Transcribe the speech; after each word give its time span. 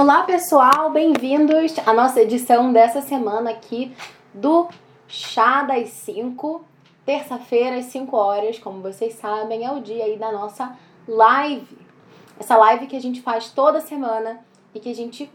Olá 0.00 0.22
pessoal, 0.22 0.90
bem-vindos 0.92 1.76
à 1.84 1.92
nossa 1.92 2.22
edição 2.22 2.72
dessa 2.72 3.00
semana 3.00 3.50
aqui 3.50 3.92
do 4.32 4.68
Chá 5.08 5.64
das 5.64 5.88
5. 5.88 6.64
Terça-feira, 7.04 7.78
às 7.78 7.86
5 7.86 8.16
horas, 8.16 8.60
como 8.60 8.80
vocês 8.80 9.14
sabem, 9.14 9.66
é 9.66 9.72
o 9.72 9.80
dia 9.80 10.04
aí 10.04 10.16
da 10.16 10.30
nossa 10.30 10.72
live. 11.08 11.76
Essa 12.38 12.56
live 12.56 12.86
que 12.86 12.94
a 12.94 13.00
gente 13.00 13.20
faz 13.20 13.50
toda 13.50 13.80
semana 13.80 14.38
e 14.72 14.78
que 14.78 14.88
a 14.88 14.94
gente 14.94 15.28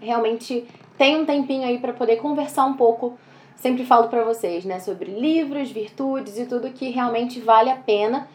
realmente 0.00 0.64
tem 0.96 1.20
um 1.20 1.26
tempinho 1.26 1.66
aí 1.66 1.80
para 1.80 1.92
poder 1.92 2.18
conversar 2.18 2.66
um 2.66 2.74
pouco. 2.74 3.18
Sempre 3.56 3.84
falo 3.84 4.06
para 4.06 4.22
vocês, 4.22 4.64
né, 4.64 4.78
sobre 4.78 5.10
livros, 5.10 5.72
virtudes 5.72 6.38
e 6.38 6.46
tudo 6.46 6.70
que 6.70 6.90
realmente 6.90 7.40
vale 7.40 7.70
a 7.70 7.76
pena 7.76 8.28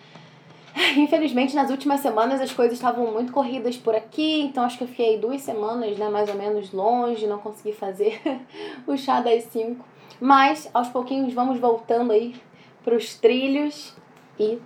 Infelizmente, 0.98 1.56
nas 1.56 1.70
últimas 1.70 2.00
semanas 2.02 2.42
as 2.42 2.52
coisas 2.52 2.74
estavam 2.74 3.12
muito 3.12 3.32
corridas 3.32 3.78
por 3.78 3.96
aqui, 3.96 4.42
então 4.42 4.64
acho 4.64 4.78
que 4.78 4.84
eu 4.84 4.88
fiquei 4.88 5.18
duas 5.18 5.42
semanas, 5.42 5.98
né, 5.98 6.10
mais 6.10 6.30
ou 6.30 6.36
menos 6.36 6.72
longe, 6.72 7.28
não 7.28 7.38
consegui 7.38 7.74
fazer 7.74 8.22
o 8.88 8.98
chá 8.98 9.22
das 9.22 9.44
cinco. 9.46 9.86
Mas 10.20 10.70
aos 10.74 10.90
pouquinhos 10.90 11.34
vamos 11.34 11.60
voltando 11.60 12.12
aí 12.12 12.36
para 12.84 12.96
os 12.96 13.16
trilhos 13.16 13.96
e 14.40 14.60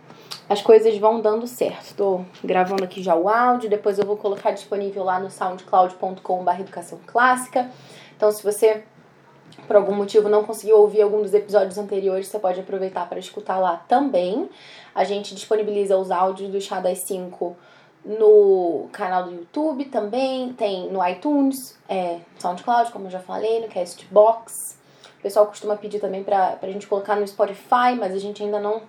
as 0.49 0.61
coisas 0.61 0.97
vão 0.97 1.21
dando 1.21 1.47
certo. 1.47 1.81
Estou 1.81 2.25
gravando 2.43 2.83
aqui 2.83 3.01
já 3.01 3.15
o 3.15 3.29
áudio, 3.29 3.69
depois 3.69 3.97
eu 3.97 4.05
vou 4.05 4.17
colocar 4.17 4.51
disponível 4.51 5.03
lá 5.03 5.19
no 5.19 5.29
soundcloud.com.br 5.29 6.59
educação 6.59 6.99
clássica. 7.05 7.69
Então, 8.15 8.31
se 8.31 8.43
você 8.43 8.83
por 9.67 9.75
algum 9.75 9.95
motivo 9.95 10.27
não 10.29 10.43
conseguiu 10.43 10.77
ouvir 10.77 11.01
algum 11.01 11.21
dos 11.21 11.33
episódios 11.33 11.77
anteriores, 11.77 12.27
você 12.27 12.37
pode 12.37 12.59
aproveitar 12.59 13.07
para 13.07 13.19
escutar 13.19 13.57
lá 13.57 13.77
também. 13.87 14.49
A 14.95 15.03
gente 15.03 15.35
disponibiliza 15.35 15.97
os 15.97 16.09
áudios 16.09 16.49
do 16.49 16.61
Chá 16.61 16.79
das 16.79 16.99
5 16.99 17.55
no 18.05 18.87
canal 18.91 19.23
do 19.23 19.31
YouTube 19.31 19.85
também, 19.85 20.53
tem 20.53 20.89
no 20.91 21.05
iTunes, 21.05 21.77
é, 21.89 22.19
SoundCloud, 22.39 22.91
como 22.91 23.07
eu 23.07 23.11
já 23.11 23.19
falei, 23.19 23.59
no 23.59 23.67
Castbox. 23.67 24.77
O 25.19 25.21
pessoal 25.21 25.47
costuma 25.47 25.75
pedir 25.75 25.99
também 25.99 26.23
pra, 26.23 26.51
pra 26.51 26.69
gente 26.69 26.87
colocar 26.87 27.15
no 27.15 27.27
Spotify, 27.27 27.95
mas 27.99 28.13
a 28.13 28.19
gente 28.19 28.41
ainda 28.43 28.59
não 28.59 28.83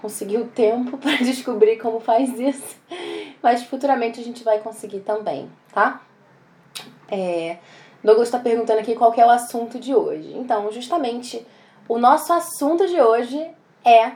conseguiu 0.00 0.48
tempo 0.48 0.96
para 0.98 1.16
descobrir 1.18 1.78
como 1.78 2.00
faz 2.00 2.38
isso. 2.40 2.76
Mas 3.42 3.62
futuramente 3.62 4.18
a 4.18 4.24
gente 4.24 4.42
vai 4.42 4.58
conseguir 4.58 5.00
também, 5.00 5.48
tá? 5.72 6.02
É, 7.10 7.58
Douglas 8.02 8.28
está 8.28 8.38
perguntando 8.38 8.80
aqui 8.80 8.94
qual 8.94 9.12
é 9.14 9.26
o 9.26 9.30
assunto 9.30 9.78
de 9.78 9.94
hoje. 9.94 10.34
Então, 10.36 10.72
justamente, 10.72 11.46
o 11.88 11.98
nosso 11.98 12.32
assunto 12.32 12.86
de 12.86 13.00
hoje 13.00 13.50
é 13.84 14.12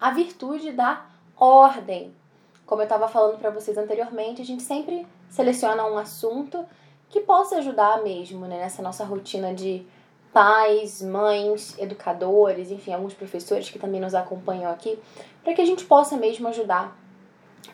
a 0.00 0.10
virtude 0.10 0.72
da 0.72 1.04
ordem. 1.36 2.14
Como 2.66 2.80
eu 2.80 2.84
estava 2.84 3.08
falando 3.08 3.38
para 3.38 3.50
vocês 3.50 3.76
anteriormente, 3.76 4.40
a 4.40 4.44
gente 4.44 4.62
sempre 4.62 5.06
seleciona 5.28 5.84
um 5.86 5.98
assunto 5.98 6.64
que 7.08 7.20
possa 7.20 7.58
ajudar 7.58 8.02
mesmo 8.02 8.46
né, 8.46 8.58
nessa 8.58 8.82
nossa 8.82 9.04
rotina 9.04 9.54
de 9.54 9.86
pais, 10.32 11.00
mães, 11.00 11.78
educadores, 11.78 12.70
enfim, 12.70 12.92
alguns 12.92 13.14
professores 13.14 13.70
que 13.70 13.78
também 13.78 14.00
nos 14.00 14.14
acompanham 14.14 14.70
aqui, 14.70 14.98
para 15.44 15.54
que 15.54 15.60
a 15.60 15.66
gente 15.66 15.84
possa 15.84 16.16
mesmo 16.16 16.48
ajudar 16.48 16.96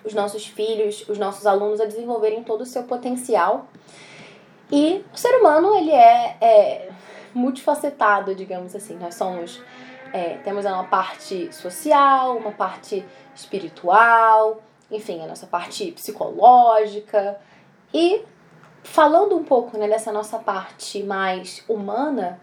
os 0.04 0.12
nossos 0.12 0.46
filhos, 0.46 1.08
os 1.08 1.18
nossos 1.18 1.46
alunos 1.46 1.80
a 1.80 1.86
desenvolverem 1.86 2.44
todo 2.44 2.62
o 2.62 2.66
seu 2.66 2.82
potencial 2.82 3.66
e 4.70 5.04
o 5.12 5.16
ser 5.16 5.34
humano, 5.40 5.74
ele 5.74 5.90
é, 5.90 6.36
é 6.40 6.90
multifacetado, 7.34 8.34
digamos 8.34 8.74
assim. 8.76 8.96
Nós 8.96 9.14
somos. 9.14 9.60
É, 10.12 10.38
temos 10.38 10.64
uma 10.64 10.84
parte 10.84 11.52
social, 11.52 12.36
uma 12.36 12.52
parte 12.52 13.04
espiritual, 13.34 14.60
enfim, 14.90 15.22
a 15.22 15.26
nossa 15.26 15.46
parte 15.46 15.92
psicológica. 15.92 17.38
E 17.94 18.22
falando 18.82 19.36
um 19.36 19.44
pouco 19.44 19.76
né, 19.78 19.88
dessa 19.88 20.12
nossa 20.12 20.38
parte 20.38 21.02
mais 21.02 21.64
humana, 21.68 22.40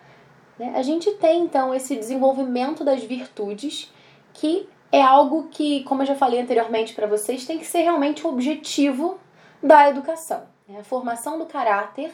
né, 0.58 0.74
a 0.76 0.82
gente 0.82 1.12
tem 1.14 1.44
então 1.44 1.74
esse 1.74 1.96
desenvolvimento 1.96 2.84
das 2.84 3.04
virtudes, 3.04 3.92
que 4.34 4.68
é 4.92 5.02
algo 5.02 5.50
que, 5.50 5.84
como 5.84 6.02
eu 6.02 6.06
já 6.06 6.16
falei 6.16 6.40
anteriormente 6.40 6.94
para 6.94 7.08
vocês, 7.08 7.46
tem 7.46 7.60
que 7.60 7.66
ser 7.66 7.80
realmente 7.80 8.26
o 8.26 8.30
objetivo 8.30 9.20
da 9.62 9.90
educação. 9.90 10.44
Né? 10.68 10.80
A 10.80 10.84
formação 10.84 11.38
do 11.38 11.46
caráter, 11.46 12.14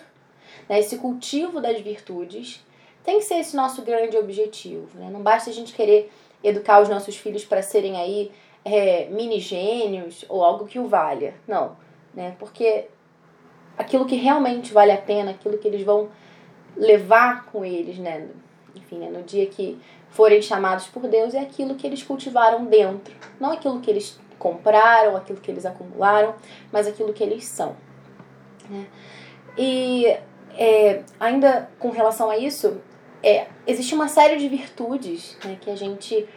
né? 0.68 0.80
esse 0.80 0.98
cultivo 0.98 1.62
das 1.62 1.80
virtudes, 1.82 2.64
tem 3.04 3.20
que 3.20 3.26
ser 3.26 3.36
esse 3.36 3.56
nosso 3.56 3.82
grande 3.82 4.18
objetivo. 4.18 4.88
Né? 4.98 5.10
Não 5.12 5.22
basta 5.22 5.50
a 5.50 5.54
gente 5.54 5.74
querer 5.74 6.12
educar 6.44 6.82
os 6.82 6.90
nossos 6.90 7.18
filhos 7.18 7.46
para 7.46 7.62
serem 7.62 7.98
aí 7.98 8.32
é, 8.66 9.06
mini 9.06 9.40
gênios 9.40 10.26
ou 10.30 10.44
algo 10.44 10.66
que 10.66 10.80
o 10.80 10.88
valha. 10.88 11.36
Não, 11.48 11.76
né? 12.14 12.36
Porque 12.40 12.88
aquilo 13.78 14.06
que 14.06 14.16
realmente 14.16 14.74
vale 14.74 14.92
a 14.92 14.98
pena, 14.98 15.32
aquilo 15.32 15.58
que 15.58 15.68
eles 15.68 15.84
vão 15.84 16.10
levar 16.76 17.46
com 17.46 17.64
eles, 17.64 17.98
né? 17.98 18.28
Enfim, 18.76 18.98
né? 18.98 19.10
no 19.10 19.24
dia 19.24 19.46
que 19.46 19.80
forem 20.10 20.42
chamados 20.42 20.88
por 20.88 21.08
Deus, 21.08 21.34
é 21.34 21.40
aquilo 21.40 21.76
que 21.76 21.86
eles 21.86 22.04
cultivaram 22.04 22.66
dentro. 22.66 23.14
Não 23.40 23.52
aquilo 23.52 23.80
que 23.80 23.90
eles 23.90 24.20
compraram, 24.40 25.16
aquilo 25.16 25.40
que 25.40 25.50
eles 25.50 25.66
acumularam, 25.66 26.36
mas 26.72 26.88
aquilo 26.88 27.14
que 27.14 27.24
eles 27.24 27.46
são. 27.46 27.76
Né? 28.70 28.88
E 29.58 30.06
é, 30.58 31.04
ainda 31.20 31.70
com 31.80 31.90
relação 31.90 32.30
a 32.30 32.38
isso, 32.38 32.82
é, 33.24 33.48
existe 33.66 33.96
uma 33.96 34.10
série 34.10 34.36
de 34.36 34.48
virtudes 34.50 35.38
né, 35.46 35.58
que 35.60 35.72
a 35.72 35.76
gente 35.76 36.28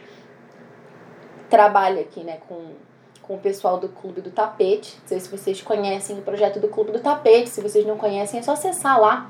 trabalha 1.49 2.01
aqui 2.01 2.21
né, 2.21 2.39
com, 2.47 2.71
com 3.21 3.35
o 3.35 3.39
pessoal 3.39 3.77
do 3.77 3.89
Clube 3.89 4.21
do 4.21 4.31
Tapete. 4.31 4.97
Não 5.01 5.07
sei 5.07 5.19
se 5.19 5.29
vocês 5.29 5.61
conhecem 5.61 6.17
o 6.17 6.21
projeto 6.21 6.59
do 6.59 6.69
Clube 6.69 6.91
do 6.91 6.99
Tapete. 6.99 7.49
Se 7.49 7.61
vocês 7.61 7.85
não 7.85 7.97
conhecem, 7.97 8.39
é 8.39 8.43
só 8.43 8.53
acessar 8.53 8.99
lá 8.99 9.29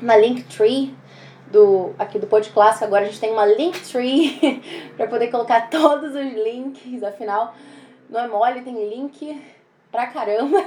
na 0.00 0.16
Linktree 0.16 0.94
do, 1.50 1.92
aqui 1.98 2.18
do 2.18 2.26
Pod 2.26 2.48
Clássico. 2.48 2.86
Agora 2.86 3.04
a 3.04 3.06
gente 3.06 3.20
tem 3.20 3.30
uma 3.30 3.44
Linktree 3.44 4.62
para 4.96 5.06
poder 5.06 5.28
colocar 5.28 5.68
todos 5.68 6.14
os 6.14 6.32
links. 6.32 7.02
Afinal, 7.02 7.54
não 8.08 8.20
é 8.20 8.26
mole, 8.26 8.62
tem 8.62 8.88
link 8.88 9.38
pra 9.90 10.06
caramba. 10.06 10.58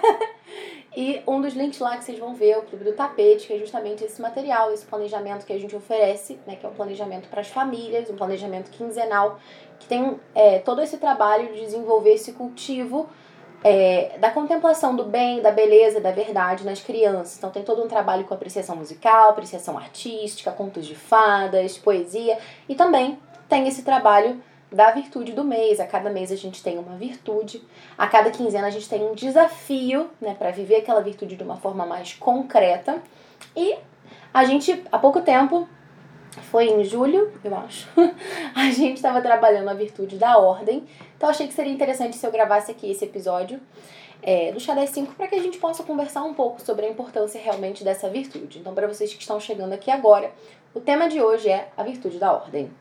E 0.96 1.22
um 1.28 1.42
dos 1.42 1.54
links 1.54 1.80
lá 1.80 1.98
que 1.98 2.04
vocês 2.04 2.20
vão 2.20 2.36
ver 2.36 2.52
é 2.52 2.58
o 2.58 2.62
Clube 2.62 2.84
do 2.86 2.94
Tapete, 2.94 3.48
que 3.48 3.54
é 3.54 3.58
justamente 3.58 4.04
esse 4.04 4.22
material, 4.22 4.72
esse 4.72 4.86
planejamento 4.86 5.46
que 5.46 5.54
a 5.54 5.60
gente 5.60 5.76
oferece, 5.76 6.40
né, 6.46 6.56
que 6.56 6.66
é 6.66 6.70
um 6.70 6.74
planejamento 6.74 7.28
para 7.30 7.42
as 7.42 7.48
famílias, 7.48 8.10
um 8.10 8.16
planejamento 8.16 8.70
quinzenal, 8.70 9.40
que 9.80 9.88
tem 9.88 10.20
é, 10.36 10.60
todo 10.60 10.82
esse 10.82 10.98
trabalho 10.98 11.52
de 11.52 11.62
desenvolver 11.62 12.14
esse 12.14 12.34
cultivo 12.34 13.10
é, 13.64 14.18
da 14.20 14.30
contemplação 14.30 14.96
do 14.96 15.06
bem, 15.06 15.42
da 15.42 15.52
beleza, 15.52 16.00
da 16.00 16.12
verdade 16.12 16.66
nas 16.66 16.82
crianças. 16.82 17.38
Então 17.38 17.50
tem 17.50 17.64
todo 17.64 17.84
um 17.84 17.88
trabalho 17.88 18.26
com 18.26 18.34
apreciação 18.34 18.76
musical, 18.76 19.30
apreciação 19.30 19.78
artística, 19.78 20.52
contos 20.52 20.86
de 20.86 20.96
fadas, 20.96 21.78
poesia 21.78 22.38
e 22.70 22.76
também 22.76 23.18
tem 23.50 23.68
esse 23.68 23.84
trabalho 23.84 24.42
da 24.74 24.92
virtude 24.92 25.32
do 25.32 25.44
mês. 25.44 25.80
A 25.80 25.86
cada 25.86 26.10
mês 26.10 26.32
a 26.32 26.36
gente 26.36 26.62
tem 26.64 26.78
uma 26.78 26.98
virtude, 26.98 27.62
a 27.98 28.08
cada 28.08 28.32
quinzena 28.32 28.68
a 28.68 28.72
gente 28.72 28.90
tem 28.90 29.04
um 29.04 29.14
desafio, 29.14 30.10
né, 30.20 30.36
para 30.38 30.52
viver 30.52 30.78
aquela 30.78 31.02
virtude 31.02 31.36
de 31.36 31.44
uma 31.44 31.58
forma 31.58 31.86
mais 31.86 32.14
concreta. 32.16 33.02
E 33.56 33.76
a 34.34 34.44
gente, 34.46 34.84
há 34.92 34.98
pouco 34.98 35.22
tempo, 35.22 35.68
foi 36.50 36.66
em 36.70 36.84
julho, 36.84 37.32
eu 37.44 37.56
acho, 37.56 37.88
a 38.56 38.72
gente 38.72 38.98
estava 38.98 39.22
trabalhando 39.22 39.70
a 39.70 39.74
virtude 39.74 40.18
da 40.18 40.38
ordem. 40.38 40.84
Então 41.16 41.30
achei 41.30 41.48
que 41.48 41.54
seria 41.54 41.72
interessante 41.72 42.18
se 42.18 42.26
eu 42.26 42.32
gravasse 42.32 42.72
aqui 42.72 42.90
esse 42.90 43.06
episódio 43.06 43.62
é, 44.24 44.52
do 44.52 44.60
Chá 44.60 44.74
das 44.74 44.90
5 44.90 45.14
para 45.16 45.28
que 45.28 45.36
a 45.36 45.42
gente 45.42 45.58
possa 45.58 45.84
conversar 45.84 46.24
um 46.24 46.34
pouco 46.34 46.62
sobre 46.62 46.86
a 46.86 46.90
importância 46.90 47.40
realmente 47.40 47.84
dessa 47.84 48.10
virtude. 48.10 48.60
Então, 48.60 48.74
para 48.74 48.88
vocês 48.88 49.14
que 49.14 49.22
estão 49.22 49.40
chegando 49.40 49.74
aqui 49.74 49.92
agora, 49.92 50.32
o 50.74 50.80
tema 50.80 51.08
de 51.08 51.22
hoje 51.22 51.50
é 51.50 51.70
a 51.78 51.84
virtude 51.84 52.18
da 52.18 52.32
ordem. 52.32 52.72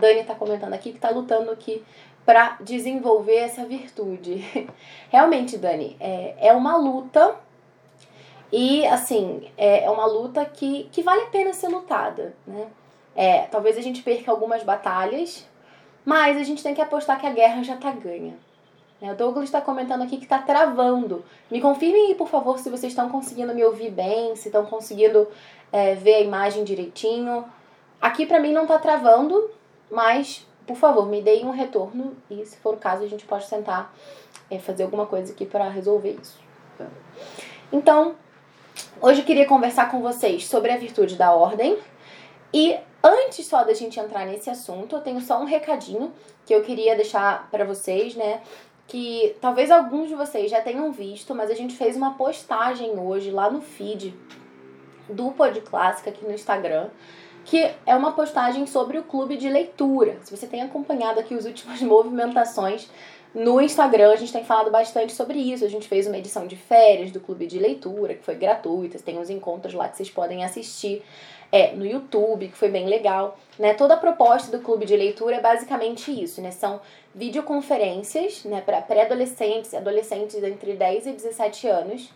Dani 0.00 0.20
está 0.20 0.34
comentando 0.34 0.72
aqui 0.74 0.90
que 0.90 0.98
está 0.98 1.10
lutando 1.10 1.50
aqui 1.50 1.84
para 2.24 2.56
desenvolver 2.60 3.36
essa 3.36 3.64
virtude. 3.64 4.44
Realmente, 5.10 5.58
Dani, 5.58 5.96
é, 6.00 6.34
é 6.38 6.52
uma 6.52 6.76
luta 6.76 7.36
e, 8.52 8.86
assim, 8.86 9.50
é, 9.56 9.84
é 9.84 9.90
uma 9.90 10.04
luta 10.04 10.44
que, 10.44 10.84
que 10.92 11.02
vale 11.02 11.22
a 11.22 11.26
pena 11.26 11.54
ser 11.54 11.68
lutada, 11.68 12.34
né? 12.46 12.66
É, 13.14 13.42
talvez 13.42 13.76
a 13.76 13.80
gente 13.80 14.02
perca 14.02 14.30
algumas 14.30 14.62
batalhas, 14.62 15.46
mas 16.04 16.36
a 16.36 16.42
gente 16.42 16.62
tem 16.62 16.74
que 16.74 16.80
apostar 16.80 17.18
que 17.18 17.26
a 17.26 17.32
guerra 17.32 17.62
já 17.62 17.74
está 17.74 17.90
ganha. 17.90 18.34
É, 19.00 19.10
o 19.10 19.16
Douglas 19.16 19.44
está 19.44 19.60
comentando 19.60 20.02
aqui 20.02 20.16
que 20.16 20.24
está 20.24 20.38
travando. 20.38 21.24
Me 21.50 21.60
confirmem 21.60 22.08
aí, 22.08 22.14
por 22.14 22.28
favor, 22.28 22.58
se 22.58 22.70
vocês 22.70 22.92
estão 22.92 23.08
conseguindo 23.08 23.54
me 23.54 23.64
ouvir 23.64 23.90
bem, 23.90 24.36
se 24.36 24.48
estão 24.48 24.64
conseguindo 24.66 25.26
é, 25.72 25.94
ver 25.94 26.14
a 26.16 26.20
imagem 26.20 26.62
direitinho. 26.62 27.44
Aqui 28.00 28.26
para 28.26 28.38
mim 28.38 28.52
não 28.52 28.62
está 28.62 28.78
travando, 28.78 29.50
mas, 29.90 30.46
por 30.66 30.76
favor, 30.76 31.06
me 31.06 31.22
deem 31.22 31.46
um 31.46 31.50
retorno 31.50 32.16
e, 32.30 32.44
se 32.44 32.56
for 32.58 32.74
o 32.74 32.76
caso, 32.76 33.02
a 33.02 33.08
gente 33.08 33.24
pode 33.24 33.48
tentar 33.48 33.94
é, 34.50 34.58
fazer 34.58 34.82
alguma 34.82 35.06
coisa 35.06 35.32
aqui 35.32 35.46
para 35.46 35.68
resolver 35.68 36.18
isso. 36.20 36.38
Então, 37.72 38.14
hoje 39.00 39.20
eu 39.20 39.24
queria 39.24 39.46
conversar 39.46 39.90
com 39.90 40.02
vocês 40.02 40.46
sobre 40.46 40.70
a 40.70 40.76
virtude 40.76 41.16
da 41.16 41.32
ordem. 41.32 41.78
E 42.52 42.76
antes 43.02 43.46
só 43.46 43.64
da 43.64 43.72
gente 43.72 43.98
entrar 43.98 44.26
nesse 44.26 44.50
assunto, 44.50 44.96
eu 44.96 45.00
tenho 45.00 45.20
só 45.20 45.40
um 45.40 45.44
recadinho 45.44 46.12
que 46.44 46.54
eu 46.54 46.62
queria 46.62 46.94
deixar 46.94 47.48
para 47.50 47.64
vocês, 47.64 48.14
né? 48.14 48.42
que 48.86 49.36
talvez 49.40 49.70
alguns 49.70 50.08
de 50.08 50.14
vocês 50.14 50.50
já 50.50 50.60
tenham 50.60 50.92
visto, 50.92 51.34
mas 51.34 51.50
a 51.50 51.54
gente 51.54 51.74
fez 51.74 51.96
uma 51.96 52.12
postagem 52.14 52.98
hoje 52.98 53.30
lá 53.30 53.50
no 53.50 53.62
feed 53.62 54.14
do 55.08 55.30
Pod 55.32 55.60
Clássica 55.62 56.10
aqui 56.10 56.24
no 56.24 56.32
Instagram, 56.32 56.88
que 57.44 57.70
é 57.86 57.94
uma 57.94 58.12
postagem 58.12 58.66
sobre 58.66 58.98
o 58.98 59.02
clube 59.02 59.36
de 59.36 59.48
leitura. 59.48 60.16
Se 60.22 60.36
você 60.36 60.46
tem 60.46 60.62
acompanhado 60.62 61.20
aqui 61.20 61.34
as 61.34 61.44
últimas 61.44 61.80
movimentações 61.82 62.88
no 63.34 63.60
Instagram, 63.60 64.12
a 64.12 64.16
gente 64.16 64.32
tem 64.32 64.44
falado 64.44 64.70
bastante 64.70 65.12
sobre 65.12 65.38
isso. 65.38 65.64
A 65.64 65.68
gente 65.68 65.88
fez 65.88 66.06
uma 66.06 66.18
edição 66.18 66.46
de 66.46 66.54
férias 66.54 67.10
do 67.10 67.18
clube 67.18 67.46
de 67.46 67.58
leitura, 67.58 68.14
que 68.14 68.24
foi 68.24 68.34
gratuita, 68.34 68.98
tem 68.98 69.18
uns 69.18 69.30
encontros 69.30 69.74
lá 69.74 69.88
que 69.88 69.96
vocês 69.96 70.10
podem 70.10 70.44
assistir 70.44 71.02
é, 71.50 71.72
no 71.72 71.84
YouTube, 71.84 72.48
que 72.48 72.56
foi 72.56 72.68
bem 72.68 72.86
legal. 72.86 73.38
Né? 73.58 73.74
Toda 73.74 73.94
a 73.94 73.96
proposta 73.96 74.56
do 74.56 74.62
clube 74.62 74.86
de 74.86 74.96
leitura 74.96 75.36
é 75.36 75.40
basicamente 75.40 76.10
isso, 76.10 76.40
né? 76.40 76.50
São 76.50 76.80
videoconferências 77.14 78.44
né, 78.44 78.62
para 78.64 78.80
pré-adolescentes 78.80 79.74
adolescentes 79.74 80.42
entre 80.42 80.74
10 80.74 81.06
e 81.06 81.12
17 81.12 81.68
anos 81.68 82.10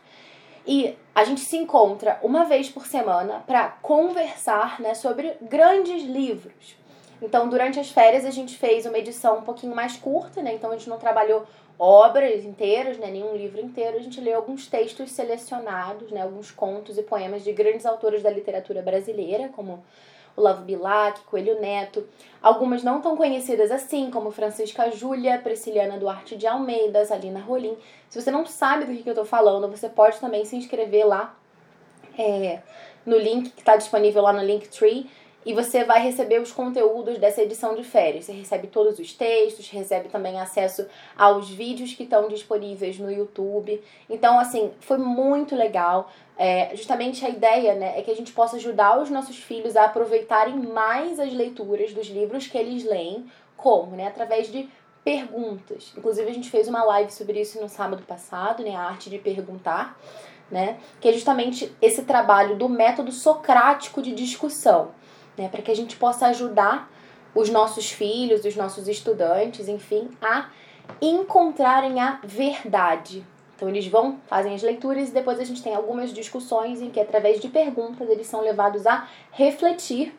e 0.67 0.97
a 1.15 1.25
gente 1.25 1.41
se 1.41 1.57
encontra 1.57 2.19
uma 2.23 2.45
vez 2.45 2.69
por 2.69 2.87
semana 2.87 3.43
para 3.47 3.69
conversar 3.83 4.81
né, 4.81 4.95
sobre 4.95 5.37
grandes 5.41 6.03
livros. 6.03 6.77
Então, 7.23 7.49
durante 7.49 7.81
as 7.81 7.91
férias, 7.91 8.25
a 8.25 8.31
gente 8.31 8.57
fez 8.57 8.85
uma 8.85 8.99
edição 8.99 9.39
um 9.39 9.43
pouquinho 9.43 9.75
mais 9.75 9.97
curta, 9.97 10.43
né? 10.43 10.53
Então, 10.55 10.71
a 10.71 10.77
gente 10.77 10.89
não 10.89 10.99
trabalhou 10.99 11.47
obras 11.79 12.45
inteiras, 12.45 12.99
né? 12.99 13.11
Nenhum 13.11 13.35
livro 13.35 13.61
inteiro. 13.61 13.97
A 13.97 14.03
gente 14.03 14.21
leu 14.21 14.37
alguns 14.37 14.67
textos 14.67 15.13
selecionados, 15.13 16.11
né? 16.11 16.23
Alguns 16.23 16.51
contos 16.51 16.99
e 16.99 17.03
poemas 17.03 17.43
de 17.43 17.53
grandes 17.53 17.87
autores 17.87 18.23
da 18.23 18.31
literatura 18.31 18.83
brasileira, 18.83 19.49
como 19.49 19.83
Olavo 20.37 20.63
Bilac, 20.63 21.21
Coelho 21.23 21.61
Neto, 21.61 22.07
algumas 22.43 22.83
não 22.83 23.01
tão 23.01 23.17
conhecidas 23.17 23.71
assim, 23.71 24.11
como 24.11 24.31
Francisca 24.31 24.91
Júlia, 24.91 25.39
Prisciliana 25.39 25.99
Duarte 25.99 26.37
de 26.37 26.47
Almeida, 26.47 27.05
Salina 27.05 27.41
Rolim. 27.41 27.77
Se 28.11 28.21
você 28.21 28.31
não 28.31 28.45
sabe 28.45 28.85
do 28.85 29.03
que 29.03 29.09
eu 29.09 29.13
estou 29.13 29.25
falando, 29.25 29.69
você 29.69 29.89
pode 29.89 30.21
também 30.21 30.45
se 30.45 30.57
inscrever 30.57 31.07
lá 31.07 31.35
é, 32.19 32.61
no 33.05 33.17
link 33.17 33.51
que 33.51 33.61
está 33.61 33.77
disponível 33.77 34.23
lá 34.23 34.33
no 34.33 34.43
Linktree 34.43 35.11
e 35.47 35.55
você 35.55 35.85
vai 35.85 36.03
receber 36.03 36.43
os 36.43 36.51
conteúdos 36.51 37.19
dessa 37.19 37.41
edição 37.41 37.77
de 37.77 37.85
férias. 37.85 38.25
Você 38.25 38.33
recebe 38.33 38.67
todos 38.67 38.99
os 38.99 39.13
textos, 39.13 39.71
recebe 39.71 40.09
também 40.09 40.41
acesso 40.41 40.85
aos 41.17 41.49
vídeos 41.49 41.95
que 41.95 42.03
estão 42.03 42.27
disponíveis 42.27 42.99
no 42.99 43.09
YouTube. 43.09 43.81
Então, 44.11 44.41
assim, 44.41 44.73
foi 44.81 44.99
muito 44.99 45.55
legal. 45.55 46.11
É, 46.37 46.75
justamente 46.75 47.25
a 47.25 47.29
ideia 47.29 47.77
né, 47.77 47.97
é 47.97 48.03
que 48.03 48.11
a 48.11 48.17
gente 48.17 48.33
possa 48.33 48.57
ajudar 48.57 49.01
os 49.01 49.09
nossos 49.09 49.37
filhos 49.37 49.77
a 49.77 49.85
aproveitarem 49.85 50.57
mais 50.57 51.21
as 51.21 51.33
leituras 51.33 51.93
dos 51.93 52.09
livros 52.09 52.49
que 52.49 52.59
eles 52.59 52.85
leem, 52.85 53.31
como? 53.57 53.95
Né, 53.95 54.09
através 54.09 54.51
de 54.51 54.69
perguntas. 55.05 55.95
Inclusive, 55.97 56.29
a 56.29 56.35
gente 56.35 56.51
fez 56.51 56.67
uma 56.67 56.83
live 56.83 57.13
sobre 57.13 57.41
isso 57.41 57.61
no 57.61 57.69
sábado 57.69 58.03
passado, 58.03 58.65
né, 58.65 58.75
a 58.75 58.81
arte 58.81 59.09
de 59.09 59.19
perguntar. 59.19 59.97
Né, 60.49 60.79
que 61.01 61.09
é 61.09 61.13
justamente 61.13 61.75
esse 61.83 62.05
trabalho 62.05 62.55
do 62.55 62.69
método 62.69 63.11
socrático 63.11 64.01
de 64.01 64.15
discussão 64.15 64.93
né? 65.37 65.49
Para 65.49 65.63
que 65.63 65.71
a 65.71 65.77
gente 65.77 65.97
possa 65.97 66.27
ajudar 66.27 66.91
os 67.35 67.51
nossos 67.51 67.91
filhos, 67.91 68.45
os 68.45 68.57
nossos 68.57 68.89
estudantes, 68.89 69.69
enfim, 69.69 70.09
a 70.23 70.49
encontrarem 71.01 72.01
a 72.01 72.19
verdade. 72.25 73.25
Então 73.55 73.69
eles 73.69 73.87
vão, 73.87 74.21
fazem 74.27 74.55
as 74.55 74.63
leituras 74.63 75.09
e 75.09 75.13
depois 75.13 75.41
a 75.41 75.45
gente 75.45 75.63
tem 75.63 75.75
algumas 75.75 76.13
discussões 76.13 76.81
em 76.81 76.91
que 76.91 77.01
através 77.01 77.41
de 77.41 77.49
perguntas 77.49 78.09
eles 78.09 78.27
são 78.27 78.43
levados 78.43 78.87
a 78.87 79.09
refletir 79.33 80.15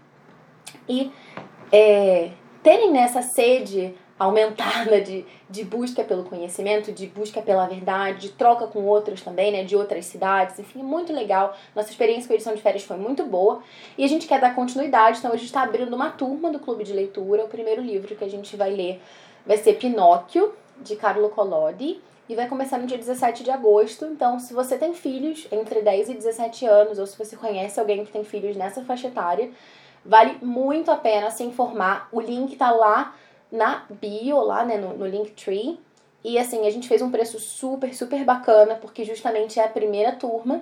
e 0.90 1.12
é, 1.72 2.32
terem 2.64 2.92
nessa 2.92 3.22
sede 3.22 3.96
aumentada 4.20 5.00
de, 5.02 5.26
de 5.50 5.64
busca 5.64 6.04
pelo 6.04 6.24
conhecimento, 6.24 6.92
de 6.92 7.08
busca 7.08 7.42
pela 7.42 7.68
verdade, 7.68 8.22
de 8.22 8.30
troca 8.30 8.68
com 8.68 8.84
outros 8.86 9.22
também, 9.22 9.52
né, 9.52 9.64
de 9.64 9.76
outras 9.76 10.06
cidades, 10.06 10.58
enfim, 10.60 10.80
muito 10.80 11.14
legal. 11.14 11.56
Nossa 11.76 11.90
experiência 11.90 12.28
com 12.28 12.34
a 12.34 12.36
edição 12.36 12.56
de 12.56 12.62
férias 12.62 12.84
foi 12.84 12.98
muito 12.98 13.24
boa 13.26 13.62
e 13.98 14.04
a 14.04 14.08
gente 14.08 14.28
quer 14.28 14.42
dar 14.42 14.56
continuidade, 14.56 15.20
então 15.20 15.32
a 15.32 15.36
gente 15.36 15.46
está 15.46 15.62
abrindo 15.62 15.96
uma 15.96 16.10
turma 16.10 16.50
do 16.50 16.60
Clube 16.60 16.84
de 16.84 16.94
Leitura. 16.94 17.46
O 17.46 17.48
primeiro 17.48 17.82
livro 17.82 18.16
que 18.16 18.24
a 18.24 18.30
gente 18.30 18.56
vai 18.56 18.72
ler 18.72 19.02
vai 19.46 19.58
ser 19.58 19.74
Pinóquio, 19.74 20.54
de 20.82 20.96
Carlo 20.96 21.30
Collodi, 21.30 22.02
e 22.30 22.36
vai 22.36 22.48
começar 22.48 22.78
no 22.78 22.86
dia 22.86 22.98
17 22.98 23.44
de 23.44 23.52
agosto. 23.52 24.06
Então, 24.06 24.40
se 24.40 24.54
você 24.54 24.78
tem 24.78 24.94
filhos 24.94 25.48
entre 25.52 25.82
10 25.82 26.10
e 26.10 26.14
17 26.16 26.66
anos, 26.66 27.00
ou 27.00 27.08
se 27.08 27.18
você 27.18 27.38
conhece 27.38 27.80
alguém 27.80 28.04
que 28.04 28.12
tem 28.12 28.24
filhos 28.24 28.56
nessa 28.56 28.84
faixa 28.84 29.08
etária, 29.08 29.50
vale 30.06 30.38
muito 30.42 30.92
a 30.92 30.98
pena 30.98 31.32
se 31.32 31.44
informar. 31.44 32.10
O 32.12 32.20
link 32.20 32.56
tá 32.58 32.72
lá 32.72 33.16
na 33.52 33.86
bio, 33.90 34.40
lá 34.42 34.66
né, 34.66 34.78
no, 34.78 34.94
no 34.94 35.06
Linktree. 35.06 35.80
E 36.24 36.38
assim, 36.38 36.68
a 36.68 36.70
gente 36.70 36.88
fez 36.88 37.02
um 37.02 37.12
preço 37.12 37.40
super, 37.40 37.94
super 37.94 38.24
bacana, 38.26 38.76
porque 38.76 39.04
justamente 39.04 39.60
é 39.60 39.64
a 39.64 39.70
primeira 39.70 40.12
turma, 40.12 40.62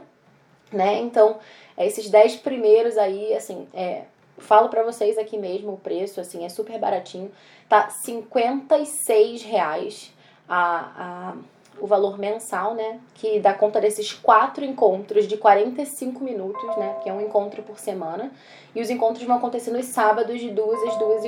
né? 0.72 1.00
Então, 1.00 1.38
esses 1.78 2.10
10 2.10 2.38
primeiros 2.38 2.98
aí, 2.98 3.34
assim, 3.34 3.68
é, 3.74 4.04
falo 4.38 4.70
para 4.70 4.84
vocês 4.84 5.18
aqui 5.18 5.38
mesmo 5.38 5.74
o 5.74 5.78
preço, 5.78 6.20
assim, 6.20 6.46
é 6.46 6.50
super 6.50 6.78
baratinho. 6.80 7.32
Tá 7.68 7.90
56 7.90 9.44
reais 9.44 10.14
a, 10.48 10.92
a, 10.98 11.36
o 11.80 11.88
valor 11.88 12.18
mensal, 12.18 12.76
né? 12.76 13.00
Que 13.16 13.40
dá 13.40 13.54
conta 13.54 13.82
desses 13.82 14.14
quatro 14.14 14.64
encontros 14.64 15.28
de 15.28 15.38
45 15.38 16.24
minutos, 16.24 16.78
né? 16.78 16.98
Que 17.02 17.10
é 17.10 17.14
um 17.14 17.22
encontro 17.22 17.64
por 17.64 17.80
semana. 17.80 18.32
E 18.76 18.82
os 18.82 18.90
encontros 18.90 19.26
vão 19.26 19.38
acontecer 19.38 19.72
nos 19.72 19.86
sábados 19.86 20.40
de 20.40 20.52
2 20.52 20.84
às 20.90 20.98
2 20.98 21.26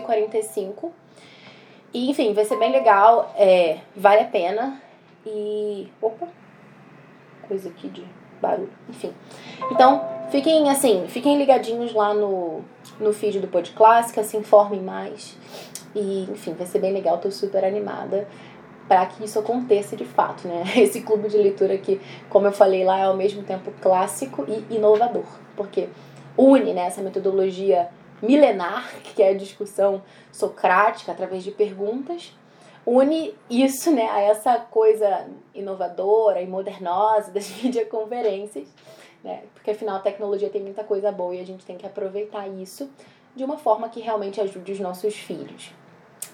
e 1.93 2.05
45 2.05 2.09
enfim, 2.09 2.33
vai 2.33 2.45
ser 2.45 2.57
bem 2.57 2.71
legal, 2.71 3.33
é, 3.37 3.79
vale 3.95 4.21
a 4.21 4.25
pena. 4.25 4.81
E. 5.25 5.87
Opa! 6.01 6.27
Coisa 7.47 7.69
aqui 7.69 7.87
de 7.89 8.03
barulho. 8.41 8.71
Enfim. 8.89 9.13
Então, 9.71 10.03
fiquem 10.29 10.69
assim, 10.69 11.05
fiquem 11.07 11.37
ligadinhos 11.37 11.93
lá 11.93 12.13
no, 12.13 12.61
no 12.99 13.13
feed 13.13 13.39
do 13.39 13.47
Pod 13.47 13.71
Clássica, 13.71 14.23
se 14.23 14.37
informem 14.37 14.81
mais. 14.81 15.37
E, 15.95 16.23
enfim, 16.31 16.53
vai 16.53 16.67
ser 16.67 16.79
bem 16.79 16.93
legal, 16.93 17.17
tô 17.17 17.31
super 17.31 17.63
animada 17.63 18.27
para 18.87 19.05
que 19.05 19.25
isso 19.25 19.37
aconteça 19.39 19.95
de 19.95 20.05
fato, 20.05 20.47
né? 20.47 20.63
Esse 20.77 21.01
clube 21.01 21.27
de 21.27 21.37
leitura 21.37 21.77
que, 21.77 21.99
como 22.29 22.47
eu 22.47 22.51
falei 22.51 22.85
lá, 22.85 22.99
é 22.99 23.03
ao 23.03 23.17
mesmo 23.17 23.43
tempo 23.43 23.71
clássico 23.81 24.45
e 24.47 24.75
inovador, 24.75 25.25
porque 25.55 25.89
une 26.37 26.73
né, 26.73 26.85
essa 26.85 27.01
metodologia 27.01 27.89
milenar, 28.21 28.89
que 29.15 29.21
é 29.21 29.29
a 29.29 29.37
discussão 29.37 30.01
socrática 30.31 31.11
através 31.11 31.43
de 31.43 31.51
perguntas, 31.51 32.33
une 32.85 33.35
isso 33.49 33.91
né, 33.91 34.09
a 34.09 34.21
essa 34.21 34.59
coisa 34.59 35.27
inovadora 35.53 36.41
e 36.41 36.47
modernosa 36.47 37.31
das 37.31 37.47
videoconferências, 37.51 38.67
né, 39.23 39.43
porque 39.53 39.71
afinal 39.71 39.97
a 39.97 39.99
tecnologia 39.99 40.49
tem 40.49 40.61
muita 40.61 40.83
coisa 40.83 41.11
boa 41.11 41.35
e 41.35 41.41
a 41.41 41.45
gente 41.45 41.65
tem 41.65 41.77
que 41.77 41.85
aproveitar 41.85 42.47
isso 42.47 42.89
de 43.35 43.43
uma 43.43 43.57
forma 43.57 43.89
que 43.89 43.99
realmente 43.99 44.39
ajude 44.41 44.71
os 44.71 44.79
nossos 44.79 45.15
filhos. 45.15 45.71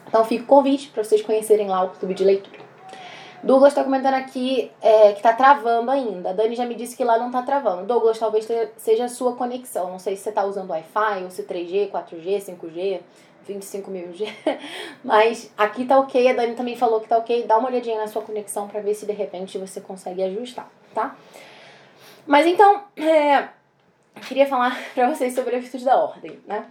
Então 0.07 0.23
fica 0.23 0.43
o 0.43 0.47
convite 0.47 0.89
para 0.89 1.03
vocês 1.03 1.21
conhecerem 1.21 1.67
lá 1.67 1.83
o 1.83 1.89
clube 1.89 2.13
de 2.13 2.23
leitura. 2.23 2.62
Douglas 3.43 3.73
está 3.73 3.83
comentando 3.83 4.13
aqui 4.13 4.71
é, 4.81 5.11
que 5.11 5.17
está 5.17 5.33
travando 5.33 5.91
ainda. 5.91 6.29
A 6.29 6.33
Dani 6.33 6.55
já 6.55 6.65
me 6.65 6.75
disse 6.75 6.95
que 6.95 7.03
lá 7.03 7.17
não 7.17 7.27
está 7.27 7.41
travando. 7.41 7.85
Douglas, 7.85 8.17
talvez 8.17 8.47
seja 8.77 9.03
a 9.03 9.09
sua 9.09 9.35
conexão. 9.35 9.91
Não 9.91 9.99
sei 9.99 10.15
se 10.15 10.23
você 10.23 10.29
está 10.29 10.45
usando 10.45 10.69
Wi-Fi 10.69 11.23
ou 11.25 11.29
se 11.29 11.43
3G, 11.43 11.91
4G, 11.91 12.37
5G, 12.39 13.01
25 13.45 13.91
mil 13.91 14.13
G. 14.13 14.25
Mas 15.03 15.51
aqui 15.57 15.83
tá 15.83 15.99
ok. 15.99 16.29
A 16.29 16.33
Dani 16.33 16.55
também 16.55 16.77
falou 16.77 17.01
que 17.01 17.09
tá 17.09 17.17
ok. 17.17 17.43
Dá 17.43 17.57
uma 17.57 17.67
olhadinha 17.67 17.99
na 17.99 18.07
sua 18.07 18.21
conexão 18.21 18.69
para 18.69 18.79
ver 18.79 18.93
se 18.93 19.05
de 19.05 19.11
repente 19.11 19.57
você 19.57 19.81
consegue 19.81 20.23
ajustar, 20.23 20.71
tá? 20.95 21.13
Mas 22.25 22.47
então, 22.47 22.85
é, 22.95 23.49
queria 24.25 24.47
falar 24.47 24.77
para 24.95 25.13
vocês 25.13 25.35
sobre 25.35 25.57
a 25.57 25.59
virtude 25.59 25.83
da 25.83 25.97
ordem, 25.97 26.39
né? 26.47 26.65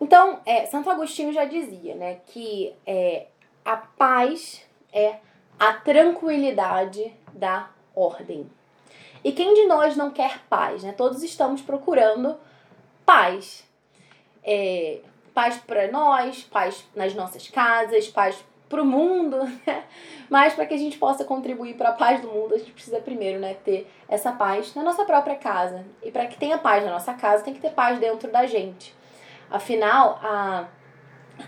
Então, 0.00 0.40
é, 0.44 0.66
Santo 0.66 0.90
Agostinho 0.90 1.32
já 1.32 1.44
dizia, 1.44 1.94
né, 1.94 2.18
que 2.26 2.72
é, 2.86 3.26
a 3.64 3.76
paz 3.76 4.62
é 4.92 5.16
a 5.58 5.72
tranquilidade 5.72 7.12
da 7.32 7.68
ordem. 7.94 8.48
E 9.24 9.32
quem 9.32 9.54
de 9.54 9.66
nós 9.66 9.96
não 9.96 10.10
quer 10.10 10.40
paz? 10.48 10.82
Né? 10.82 10.92
Todos 10.92 11.22
estamos 11.22 11.60
procurando 11.60 12.36
paz. 13.04 13.66
É, 14.44 15.00
paz 15.34 15.56
para 15.58 15.90
nós, 15.90 16.42
paz 16.44 16.84
nas 16.94 17.14
nossas 17.14 17.48
casas, 17.48 18.08
paz 18.08 18.42
para 18.68 18.82
o 18.82 18.84
mundo, 18.84 19.38
né? 19.66 19.84
mas 20.28 20.54
para 20.54 20.66
que 20.66 20.74
a 20.74 20.78
gente 20.78 20.98
possa 20.98 21.24
contribuir 21.24 21.74
para 21.74 21.90
a 21.90 21.92
paz 21.92 22.20
do 22.20 22.28
mundo, 22.28 22.54
a 22.54 22.58
gente 22.58 22.72
precisa 22.72 23.00
primeiro 23.00 23.38
né, 23.38 23.54
ter 23.64 23.90
essa 24.08 24.30
paz 24.32 24.74
na 24.74 24.82
nossa 24.82 25.04
própria 25.04 25.36
casa. 25.36 25.84
E 26.02 26.10
para 26.10 26.26
que 26.26 26.38
tenha 26.38 26.58
paz 26.58 26.84
na 26.84 26.90
nossa 26.90 27.14
casa, 27.14 27.44
tem 27.44 27.54
que 27.54 27.60
ter 27.60 27.70
paz 27.70 27.98
dentro 27.98 28.30
da 28.30 28.46
gente. 28.46 28.94
Afinal, 29.50 30.20
a, 30.22 30.66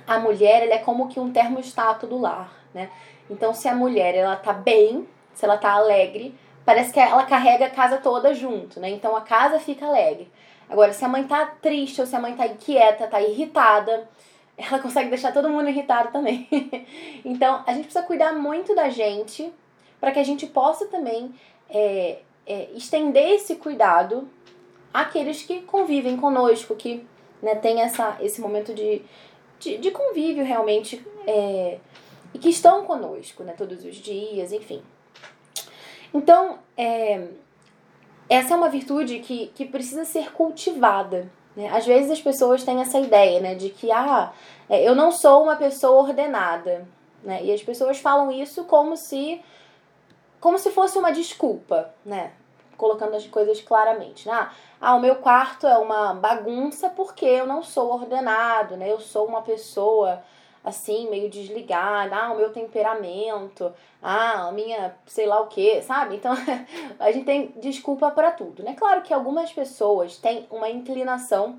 a 0.07 0.19
mulher 0.19 0.63
ela 0.63 0.75
é 0.75 0.79
como 0.79 1.09
que 1.09 1.21
um 1.21 1.31
termostato 1.31 2.07
do 2.07 2.19
lar. 2.19 2.53
Né? 2.73 2.89
Então, 3.31 3.55
se 3.55 3.69
a 3.69 3.75
mulher 3.75 4.15
ela 4.15 4.37
tá 4.37 4.53
bem, 4.53 5.09
se 5.33 5.45
ela 5.45 5.57
tá 5.57 5.73
alegre, 5.73 6.35
parece 6.65 6.93
que 6.93 7.01
ela 7.01 7.25
carrega 7.25 7.67
a 7.67 7.71
casa 7.71 7.99
toda 7.99 8.35
junto, 8.35 8.81
né? 8.81 8.91
Então 8.91 9.17
a 9.17 9.21
casa 9.21 9.59
fica 9.59 9.87
alegre. 9.87 10.31
Agora, 10.69 10.93
se 10.93 11.05
a 11.05 11.09
mãe 11.09 11.25
tá 11.25 11.47
triste 11.47 12.01
ou 12.01 12.07
se 12.07 12.15
a 12.15 12.21
mãe 12.21 12.37
tá 12.37 12.47
inquieta, 12.47 13.07
tá 13.07 13.21
irritada, 13.21 14.09
ela 14.59 14.79
consegue 14.79 15.09
deixar 15.09 15.33
todo 15.33 15.49
mundo 15.49 15.69
irritado 15.69 16.13
também. 16.13 16.49
então, 17.25 17.63
a 17.67 17.73
gente 17.73 17.85
precisa 17.85 18.05
cuidar 18.05 18.33
muito 18.35 18.75
da 18.75 18.89
gente 18.89 19.53
para 20.01 20.13
que 20.13 20.19
a 20.19 20.25
gente 20.25 20.47
possa 20.47 20.87
também 20.87 21.35
é, 21.69 22.19
é, 22.47 22.69
estender 22.75 23.31
esse 23.31 23.57
cuidado 23.57 24.29
àqueles 24.93 25.43
que 25.43 25.61
convivem 25.63 26.17
conosco, 26.17 26.75
que 26.75 27.07
né, 27.43 27.55
tem 27.55 27.81
essa, 27.81 28.17
esse 28.21 28.41
momento 28.41 28.75
de, 28.75 29.03
de, 29.59 29.77
de 29.79 29.91
convívio 29.91 30.45
realmente 30.45 31.05
é, 31.27 31.79
e 32.33 32.39
que 32.39 32.49
estão 32.49 32.85
conosco 32.85 33.43
né, 33.43 33.55
todos 33.57 33.85
os 33.85 33.97
dias, 33.97 34.53
enfim. 34.53 34.83
Então, 36.13 36.59
é, 36.77 37.29
essa 38.29 38.55
é 38.55 38.57
uma 38.57 38.69
virtude 38.69 39.21
que, 39.21 39.49
que 39.49 39.65
precisa 39.65 40.05
ser 40.05 40.33
cultivada. 40.33 41.31
Né? 41.57 41.69
Às 41.69 41.87
vezes 41.87 42.11
as 42.11 42.21
pessoas 42.21 42.65
têm 42.65 42.81
essa 42.81 42.99
ideia 42.99 43.41
né, 43.41 43.55
de 43.55 43.71
que 43.71 43.91
ah, 43.91 44.33
é, 44.69 44.89
eu 44.89 44.95
não 44.95 45.11
sou 45.11 45.43
uma 45.43 45.57
pessoa 45.57 46.03
ordenada. 46.03 46.87
Né? 47.23 47.45
E 47.45 47.53
as 47.53 47.63
pessoas 47.63 47.99
falam 47.99 48.31
isso 48.31 48.65
como 48.65 48.97
se 48.97 49.43
como 50.41 50.59
se 50.59 50.71
fosse 50.71 50.99
uma 50.99 51.13
desculpa, 51.13 51.93
né? 52.03 52.33
Colocando 52.75 53.15
as 53.15 53.27
coisas 53.27 53.61
claramente. 53.61 54.27
Né? 54.27 54.51
Ah, 54.81 54.95
o 54.95 55.01
meu 55.01 55.17
quarto 55.17 55.67
é 55.67 55.77
uma 55.77 56.15
bagunça 56.15 56.89
porque 56.89 57.27
eu 57.27 57.47
não 57.47 57.63
sou 57.63 57.93
ordenado, 57.93 58.75
né? 58.75 58.91
Eu 58.91 59.01
sou 59.01 59.27
uma 59.27 59.43
pessoa 59.43 60.23
assim, 60.65 61.09
meio 61.09 61.31
desligada, 61.31 62.15
ah, 62.17 62.33
o 62.33 62.37
meu 62.37 62.53
temperamento, 62.53 63.73
ah, 64.03 64.49
a 64.49 64.53
minha 64.53 64.95
sei 65.07 65.27
lá 65.27 65.41
o 65.41 65.47
que, 65.47 65.81
sabe? 65.83 66.17
Então 66.17 66.35
a 66.99 67.11
gente 67.11 67.25
tem 67.25 67.49
desculpa 67.57 68.11
para 68.11 68.31
tudo, 68.31 68.63
né? 68.63 68.75
Claro 68.79 69.03
que 69.03 69.15
algumas 69.15 69.53
pessoas 69.53 70.17
têm 70.19 70.47
uma 70.51 70.69
inclinação 70.69 71.59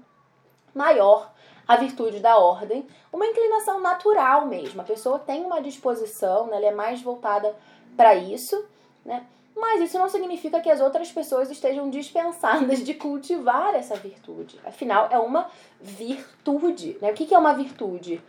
maior 0.74 1.32
à 1.68 1.76
virtude 1.76 2.20
da 2.20 2.38
ordem, 2.38 2.86
uma 3.12 3.26
inclinação 3.26 3.80
natural 3.80 4.46
mesmo. 4.46 4.82
A 4.82 4.86
pessoa 4.86 5.20
tem 5.20 5.44
uma 5.44 5.62
disposição, 5.62 6.48
né? 6.48 6.58
ela 6.58 6.68
é 6.68 6.72
mais 6.72 7.02
voltada 7.02 7.56
para 7.96 8.16
isso, 8.16 8.64
né? 9.06 9.26
Mas 9.56 9.82
isso 9.82 10.00
não 10.00 10.08
significa 10.08 10.62
que 10.62 10.70
as 10.70 10.80
outras 10.80 11.12
pessoas 11.12 11.52
estejam 11.52 11.90
dispensadas 11.90 12.84
de 12.84 12.94
cultivar 12.94 13.76
essa 13.76 13.96
virtude. 13.96 14.60
Afinal, 14.66 15.10
é 15.12 15.20
uma 15.20 15.50
virtude. 15.80 16.98
Né? 17.02 17.12
O 17.12 17.14
que 17.14 17.34
é 17.34 17.38
uma 17.38 17.54
virtude? 17.54 18.22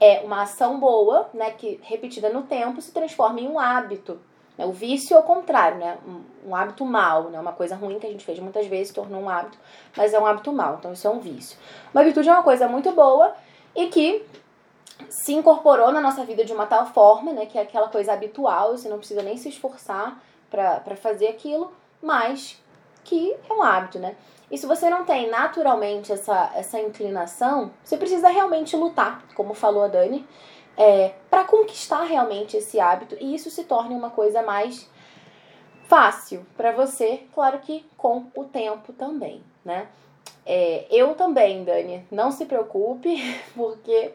É 0.00 0.20
uma 0.20 0.42
ação 0.42 0.78
boa, 0.78 1.28
né, 1.34 1.50
que 1.50 1.80
repetida 1.82 2.28
no 2.30 2.42
tempo 2.42 2.80
se 2.80 2.92
transforma 2.92 3.40
em 3.40 3.48
um 3.48 3.58
hábito. 3.58 4.18
Né? 4.56 4.66
O 4.66 4.72
vício 4.72 5.16
é 5.16 5.20
o 5.20 5.22
contrário, 5.22 5.78
né? 5.78 5.98
Um, 6.06 6.50
um, 6.50 6.56
hábito 6.56 6.84
mal, 6.84 7.30
né? 7.30 7.38
Uma 7.38 7.52
coisa 7.52 7.76
ruim 7.76 7.98
que 7.98 8.06
a 8.06 8.10
gente 8.10 8.24
fez 8.24 8.38
muitas 8.40 8.66
vezes 8.66 8.92
tornou 8.92 9.22
um 9.22 9.28
hábito, 9.28 9.56
mas 9.96 10.12
é 10.12 10.18
um 10.18 10.26
hábito 10.26 10.52
mal, 10.52 10.76
então 10.78 10.92
isso 10.92 11.06
é 11.06 11.10
um 11.10 11.20
vício. 11.20 11.56
Uma 11.94 12.02
virtude 12.02 12.28
é 12.28 12.32
uma 12.32 12.42
coisa 12.42 12.68
muito 12.68 12.90
boa 12.92 13.34
e 13.74 13.86
que 13.86 14.24
se 15.08 15.32
incorporou 15.32 15.92
na 15.92 16.00
nossa 16.00 16.24
vida 16.24 16.44
de 16.44 16.52
uma 16.52 16.66
tal 16.66 16.86
forma, 16.86 17.32
né, 17.32 17.46
que 17.46 17.56
é 17.56 17.62
aquela 17.62 17.88
coisa 17.88 18.12
habitual, 18.12 18.76
você 18.76 18.88
não 18.88 18.98
precisa 18.98 19.22
nem 19.22 19.36
se 19.36 19.48
esforçar 19.48 20.20
para 20.50 20.96
fazer 20.96 21.28
aquilo, 21.28 21.72
mas 22.02 22.60
que 23.04 23.36
é 23.48 23.52
um 23.52 23.62
hábito, 23.62 23.98
né? 23.98 24.16
E 24.50 24.56
se 24.56 24.66
você 24.66 24.88
não 24.88 25.04
tem 25.04 25.28
naturalmente 25.28 26.12
essa, 26.12 26.52
essa 26.54 26.80
inclinação, 26.80 27.70
você 27.84 27.96
precisa 27.96 28.28
realmente 28.28 28.76
lutar, 28.76 29.22
como 29.34 29.52
falou 29.52 29.84
a 29.84 29.88
Dani, 29.88 30.26
é, 30.76 31.12
para 31.28 31.44
conquistar 31.44 32.04
realmente 32.04 32.56
esse 32.56 32.80
hábito 32.80 33.16
e 33.20 33.34
isso 33.34 33.50
se 33.50 33.64
torne 33.64 33.94
uma 33.94 34.10
coisa 34.10 34.42
mais 34.42 34.88
fácil 35.88 36.46
para 36.56 36.70
você, 36.72 37.24
claro 37.34 37.58
que 37.58 37.84
com 37.96 38.26
o 38.34 38.44
tempo 38.44 38.92
também, 38.92 39.42
né? 39.64 39.88
É, 40.46 40.86
eu 40.90 41.14
também, 41.14 41.64
Dani, 41.64 42.06
não 42.10 42.30
se 42.30 42.46
preocupe, 42.46 43.18
porque 43.54 44.12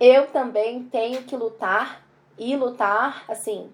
eu 0.00 0.26
também 0.28 0.84
tenho 0.84 1.24
que 1.24 1.36
lutar 1.36 2.02
e 2.38 2.56
lutar, 2.56 3.24
assim, 3.28 3.70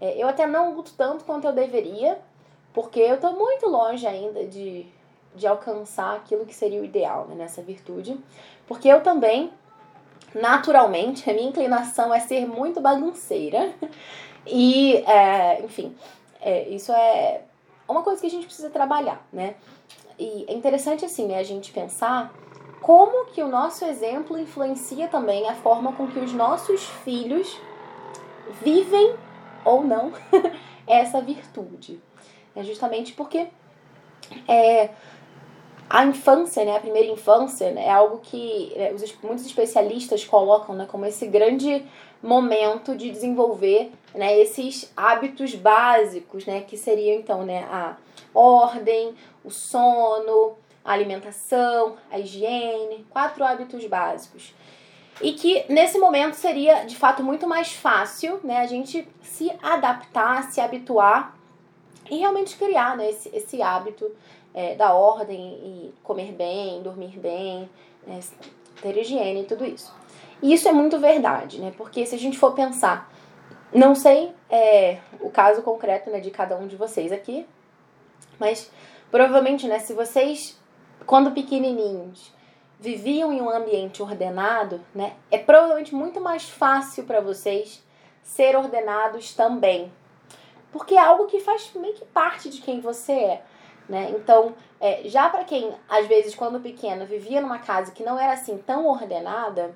é, 0.00 0.20
eu 0.20 0.26
até 0.26 0.46
não 0.46 0.74
luto 0.74 0.92
tanto 0.96 1.24
quanto 1.24 1.46
eu 1.46 1.52
deveria, 1.52 2.18
porque 2.72 3.00
eu 3.00 3.20
tô 3.20 3.32
muito 3.32 3.68
longe 3.68 4.06
ainda 4.06 4.44
de 4.46 4.86
de 5.34 5.46
alcançar 5.46 6.16
aquilo 6.16 6.46
que 6.46 6.54
seria 6.54 6.80
o 6.80 6.84
ideal 6.84 7.26
né, 7.28 7.34
nessa 7.34 7.62
virtude. 7.62 8.18
Porque 8.66 8.88
eu 8.88 9.02
também, 9.02 9.50
naturalmente, 10.34 11.28
a 11.30 11.34
minha 11.34 11.48
inclinação 11.48 12.12
é 12.12 12.20
ser 12.20 12.46
muito 12.46 12.80
bagunceira. 12.80 13.72
E, 14.50 14.96
é, 15.06 15.62
enfim, 15.62 15.94
é, 16.40 16.66
isso 16.70 16.90
é 16.90 17.42
uma 17.86 18.02
coisa 18.02 18.18
que 18.18 18.26
a 18.26 18.30
gente 18.30 18.46
precisa 18.46 18.70
trabalhar, 18.70 19.26
né? 19.30 19.56
E 20.18 20.46
é 20.48 20.54
interessante, 20.54 21.04
assim, 21.04 21.26
né, 21.26 21.38
a 21.38 21.42
gente 21.42 21.70
pensar 21.70 22.32
como 22.80 23.26
que 23.26 23.42
o 23.42 23.48
nosso 23.48 23.84
exemplo 23.84 24.38
influencia 24.38 25.08
também 25.08 25.48
a 25.48 25.54
forma 25.54 25.92
com 25.92 26.06
que 26.06 26.18
os 26.18 26.32
nossos 26.32 26.84
filhos 27.04 27.60
vivem 28.62 29.14
ou 29.64 29.84
não 29.84 30.12
essa 30.86 31.20
virtude. 31.20 32.00
É 32.56 32.62
justamente 32.62 33.12
porque 33.12 33.48
é, 34.46 34.90
a 35.90 36.04
infância, 36.04 36.64
né, 36.64 36.76
a 36.76 36.80
primeira 36.80 37.10
infância, 37.10 37.70
né, 37.70 37.86
é 37.86 37.90
algo 37.90 38.18
que 38.18 38.72
né, 38.76 38.92
os, 38.92 39.14
muitos 39.22 39.46
especialistas 39.46 40.24
colocam 40.24 40.74
né, 40.74 40.86
como 40.90 41.06
esse 41.06 41.26
grande 41.26 41.84
momento 42.22 42.94
de 42.96 43.10
desenvolver 43.10 43.90
né, 44.14 44.38
esses 44.38 44.92
hábitos 44.96 45.54
básicos, 45.54 46.44
né, 46.44 46.60
que 46.60 46.76
seriam 46.76 47.18
então 47.18 47.42
né, 47.42 47.64
a 47.70 47.96
ordem, 48.34 49.14
o 49.42 49.50
sono, 49.50 50.56
a 50.84 50.92
alimentação, 50.92 51.96
a 52.10 52.18
higiene, 52.18 53.06
quatro 53.08 53.42
hábitos 53.44 53.84
básicos. 53.86 54.54
E 55.20 55.32
que 55.32 55.64
nesse 55.68 55.98
momento 55.98 56.34
seria 56.34 56.84
de 56.84 56.96
fato 56.96 57.22
muito 57.22 57.46
mais 57.46 57.72
fácil 57.72 58.40
né, 58.44 58.58
a 58.58 58.66
gente 58.66 59.06
se 59.22 59.50
adaptar, 59.62 60.50
se 60.50 60.60
habituar 60.60 61.36
e 62.10 62.18
realmente 62.18 62.56
criar 62.56 62.96
né, 62.96 63.10
esse, 63.10 63.28
esse 63.34 63.60
hábito 63.62 64.10
é, 64.54 64.74
da 64.74 64.92
ordem 64.92 65.40
e 65.40 65.94
comer 66.02 66.32
bem, 66.32 66.82
dormir 66.82 67.18
bem, 67.18 67.68
né, 68.06 68.20
ter 68.80 68.96
higiene 68.96 69.42
e 69.42 69.44
tudo 69.44 69.64
isso. 69.64 69.94
E 70.42 70.52
isso 70.52 70.68
é 70.68 70.72
muito 70.72 70.98
verdade, 70.98 71.60
né? 71.60 71.72
Porque 71.76 72.06
se 72.06 72.14
a 72.14 72.18
gente 72.18 72.38
for 72.38 72.54
pensar, 72.54 73.10
não 73.72 73.94
sei 73.94 74.32
é, 74.48 74.98
o 75.20 75.30
caso 75.30 75.62
concreto 75.62 76.10
né, 76.10 76.20
de 76.20 76.30
cada 76.30 76.56
um 76.56 76.66
de 76.66 76.76
vocês 76.76 77.12
aqui, 77.12 77.46
mas 78.38 78.70
provavelmente, 79.10 79.66
né, 79.66 79.78
se 79.78 79.92
vocês, 79.92 80.58
quando 81.06 81.32
pequenininhos, 81.32 82.32
viviam 82.80 83.32
em 83.32 83.40
um 83.40 83.50
ambiente 83.50 84.00
ordenado, 84.02 84.80
né, 84.94 85.14
é 85.30 85.38
provavelmente 85.38 85.94
muito 85.94 86.20
mais 86.20 86.48
fácil 86.48 87.04
para 87.04 87.20
vocês 87.20 87.84
ser 88.22 88.56
ordenados 88.56 89.34
também. 89.34 89.92
Porque 90.70 90.94
é 90.94 91.00
algo 91.00 91.26
que 91.26 91.40
faz 91.40 91.72
meio 91.74 91.94
que 91.94 92.04
parte 92.04 92.48
de 92.48 92.60
quem 92.60 92.80
você 92.80 93.12
é. 93.12 93.42
Né? 93.88 94.12
Então, 94.14 94.54
é, 94.80 95.08
já 95.08 95.30
para 95.30 95.44
quem, 95.44 95.72
às 95.88 96.06
vezes, 96.06 96.34
quando 96.34 96.60
pequeno, 96.60 97.06
vivia 97.06 97.40
numa 97.40 97.58
casa 97.58 97.92
que 97.92 98.04
não 98.04 98.18
era 98.18 98.34
assim 98.34 98.58
tão 98.58 98.86
ordenada, 98.86 99.74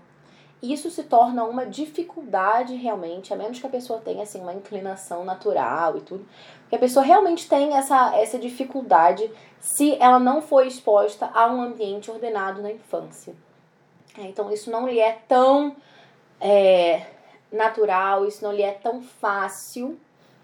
isso 0.63 0.91
se 0.91 1.03
torna 1.03 1.43
uma 1.45 1.67
dificuldade 1.67 2.75
realmente, 2.77 3.33
a 3.33 3.37
menos 3.37 3.59
que 3.59 3.67
a 3.67 3.71
pessoa 3.71 4.01
tenha 4.01 4.23
assim 4.23 4.41
uma 4.41 4.53
inclinação 4.53 5.25
natural 5.25 5.97
e 5.97 6.03
tudo, 6.03 6.25
que 6.69 6.77
a 6.77 6.79
pessoa 6.79 7.05
realmente 7.05 7.49
tem 7.49 7.75
essa, 7.75 8.15
essa 8.17 8.39
dificuldade 8.39 9.29
se 9.59 9.97
ela 9.97 10.21
não 10.21 10.41
foi 10.41 10.69
exposta 10.69 11.29
a 11.35 11.47
um 11.47 11.61
ambiente 11.61 12.11
ordenado 12.11 12.63
na 12.63 12.71
infância. 12.71 13.35
É, 14.17 14.23
então 14.23 14.53
isso 14.53 14.71
não 14.71 14.87
lhe 14.87 15.01
é 15.01 15.19
tão 15.27 15.75
é, 16.41 17.07
natural, 17.51 18.27
isso 18.27 18.45
não 18.45 18.53
lhe 18.53 18.63
é 18.63 18.73
tão 18.73 19.03
fácil, 19.03 19.99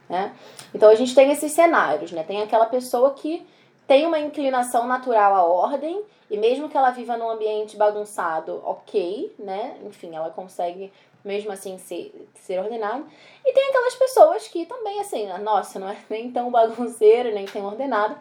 né? 0.09 0.35
Então 0.75 0.89
a 0.89 0.95
gente 0.95 1.15
tem 1.15 1.31
esses 1.31 1.53
cenários, 1.53 2.11
né? 2.11 2.25
Tem 2.25 2.43
aquela 2.43 2.67
pessoa 2.67 3.13
que 3.13 3.47
tem 3.89 4.07
uma 4.07 4.19
inclinação 4.19 4.87
natural 4.87 5.35
à 5.35 5.43
ordem, 5.43 6.05
e 6.31 6.37
mesmo 6.37 6.69
que 6.69 6.77
ela 6.77 6.91
viva 6.91 7.17
num 7.17 7.31
ambiente 7.31 7.75
bagunçado, 7.75 8.61
ok, 8.63 9.35
né? 9.39 9.79
Enfim, 9.83 10.15
ela 10.15 10.29
consegue 10.29 10.93
mesmo 11.25 11.51
assim 11.51 11.79
ser, 11.79 12.29
ser 12.35 12.59
ordenada. 12.59 13.03
E 13.45 13.53
tem 13.55 13.71
aquelas 13.71 13.95
pessoas 13.95 14.47
que 14.47 14.67
também, 14.67 15.01
assim, 15.01 15.27
nossa, 15.43 15.79
não 15.79 15.89
é 15.89 15.97
nem 16.11 16.31
tão 16.31 16.51
bagunceira, 16.51 17.33
nem 17.33 17.47
tão 17.47 17.65
ordenada, 17.65 18.19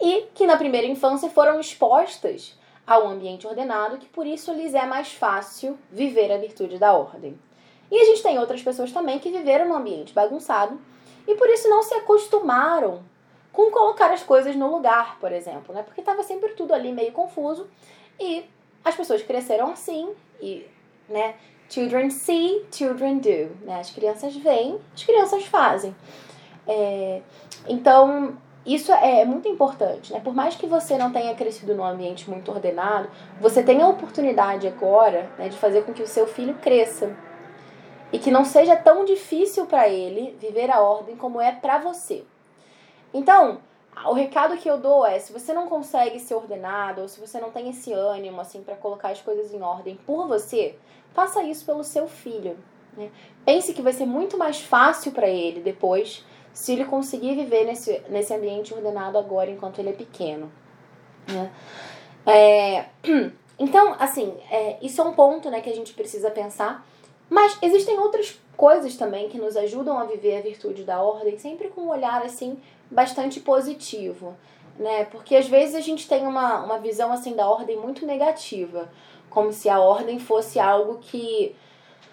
e 0.00 0.22
que 0.34 0.48
na 0.48 0.56
primeira 0.56 0.88
infância 0.88 1.30
foram 1.30 1.60
expostas 1.60 2.58
a 2.84 2.98
um 2.98 3.10
ambiente 3.10 3.46
ordenado, 3.46 3.98
que 3.98 4.06
por 4.06 4.26
isso 4.26 4.52
lhes 4.52 4.74
é 4.74 4.84
mais 4.84 5.12
fácil 5.12 5.78
viver 5.92 6.32
a 6.32 6.38
virtude 6.38 6.76
da 6.76 6.92
ordem. 6.92 7.38
E 7.88 8.00
a 8.00 8.04
gente 8.04 8.20
tem 8.20 8.36
outras 8.36 8.62
pessoas 8.62 8.90
também 8.90 9.20
que 9.20 9.30
viveram 9.30 9.68
num 9.68 9.76
ambiente 9.76 10.12
bagunçado 10.12 10.76
e 11.26 11.36
por 11.36 11.48
isso 11.48 11.68
não 11.68 11.84
se 11.84 11.94
acostumaram 11.94 13.02
com 13.54 13.70
colocar 13.70 14.10
as 14.10 14.22
coisas 14.22 14.56
no 14.56 14.68
lugar, 14.68 15.16
por 15.20 15.32
exemplo, 15.32 15.72
né? 15.72 15.82
Porque 15.84 16.00
estava 16.00 16.22
sempre 16.24 16.50
tudo 16.50 16.74
ali 16.74 16.92
meio 16.92 17.12
confuso 17.12 17.68
e 18.20 18.44
as 18.84 18.96
pessoas 18.96 19.22
cresceram 19.22 19.70
assim 19.70 20.10
e, 20.42 20.66
né? 21.08 21.36
Children 21.70 22.10
see, 22.10 22.66
children 22.70 23.18
do. 23.18 23.64
Né? 23.64 23.78
As 23.80 23.90
crianças 23.90 24.36
veem, 24.36 24.78
as 24.92 25.04
crianças 25.04 25.44
fazem. 25.46 25.94
É, 26.66 27.22
então, 27.68 28.36
isso 28.66 28.92
é 28.92 29.24
muito 29.24 29.48
importante, 29.48 30.12
né? 30.12 30.20
Por 30.20 30.34
mais 30.34 30.56
que 30.56 30.66
você 30.66 30.98
não 30.98 31.12
tenha 31.12 31.34
crescido 31.34 31.74
num 31.74 31.84
ambiente 31.84 32.28
muito 32.28 32.50
ordenado, 32.50 33.08
você 33.40 33.62
tem 33.62 33.80
a 33.80 33.88
oportunidade 33.88 34.66
agora 34.66 35.30
né, 35.38 35.48
de 35.48 35.56
fazer 35.56 35.84
com 35.84 35.92
que 35.92 36.02
o 36.02 36.08
seu 36.08 36.26
filho 36.26 36.54
cresça 36.54 37.16
e 38.12 38.18
que 38.18 38.30
não 38.30 38.44
seja 38.44 38.74
tão 38.74 39.04
difícil 39.04 39.66
para 39.66 39.88
ele 39.88 40.36
viver 40.40 40.70
a 40.70 40.80
ordem 40.80 41.16
como 41.16 41.40
é 41.40 41.52
para 41.52 41.78
você. 41.78 42.24
Então, 43.14 43.60
o 44.06 44.12
recado 44.12 44.56
que 44.56 44.68
eu 44.68 44.76
dou 44.76 45.06
é, 45.06 45.20
se 45.20 45.32
você 45.32 45.52
não 45.52 45.68
consegue 45.68 46.18
ser 46.18 46.34
ordenado, 46.34 47.00
ou 47.00 47.08
se 47.08 47.20
você 47.20 47.40
não 47.40 47.52
tem 47.52 47.70
esse 47.70 47.92
ânimo 47.92 48.40
assim 48.40 48.62
para 48.62 48.74
colocar 48.74 49.10
as 49.10 49.22
coisas 49.22 49.54
em 49.54 49.62
ordem 49.62 49.96
por 50.04 50.26
você, 50.26 50.76
faça 51.14 51.42
isso 51.44 51.64
pelo 51.64 51.84
seu 51.84 52.08
filho. 52.08 52.58
Né? 52.96 53.10
Pense 53.44 53.72
que 53.72 53.80
vai 53.80 53.92
ser 53.92 54.04
muito 54.04 54.36
mais 54.36 54.60
fácil 54.60 55.12
para 55.12 55.28
ele 55.28 55.60
depois 55.60 56.24
se 56.52 56.72
ele 56.72 56.84
conseguir 56.84 57.34
viver 57.36 57.64
nesse, 57.64 58.02
nesse 58.08 58.34
ambiente 58.34 58.74
ordenado 58.74 59.16
agora 59.16 59.50
enquanto 59.50 59.78
ele 59.78 59.90
é 59.90 59.94
pequeno. 59.94 60.52
Né? 61.28 61.52
É, 62.26 62.86
então, 63.58 63.94
assim, 63.98 64.34
é, 64.50 64.76
isso 64.82 65.00
é 65.00 65.04
um 65.04 65.12
ponto 65.12 65.50
né, 65.50 65.60
que 65.60 65.70
a 65.70 65.74
gente 65.74 65.94
precisa 65.94 66.30
pensar. 66.30 66.84
Mas 67.30 67.58
existem 67.62 67.98
outras 67.98 68.38
coisas 68.56 68.96
também 68.96 69.28
que 69.28 69.38
nos 69.38 69.56
ajudam 69.56 69.98
a 69.98 70.04
viver 70.04 70.38
a 70.38 70.42
virtude 70.42 70.84
da 70.84 71.02
ordem, 71.02 71.38
sempre 71.38 71.68
com 71.68 71.82
um 71.82 71.88
olhar 71.88 72.22
assim 72.22 72.58
bastante 72.90 73.40
positivo, 73.40 74.36
né? 74.78 75.04
Porque 75.06 75.36
às 75.36 75.48
vezes 75.48 75.74
a 75.74 75.80
gente 75.80 76.08
tem 76.08 76.26
uma, 76.26 76.64
uma 76.64 76.78
visão 76.78 77.12
assim 77.12 77.34
da 77.34 77.48
ordem 77.48 77.76
muito 77.76 78.06
negativa, 78.06 78.90
como 79.30 79.52
se 79.52 79.68
a 79.68 79.80
ordem 79.80 80.18
fosse 80.18 80.58
algo 80.58 80.98
que 80.98 81.54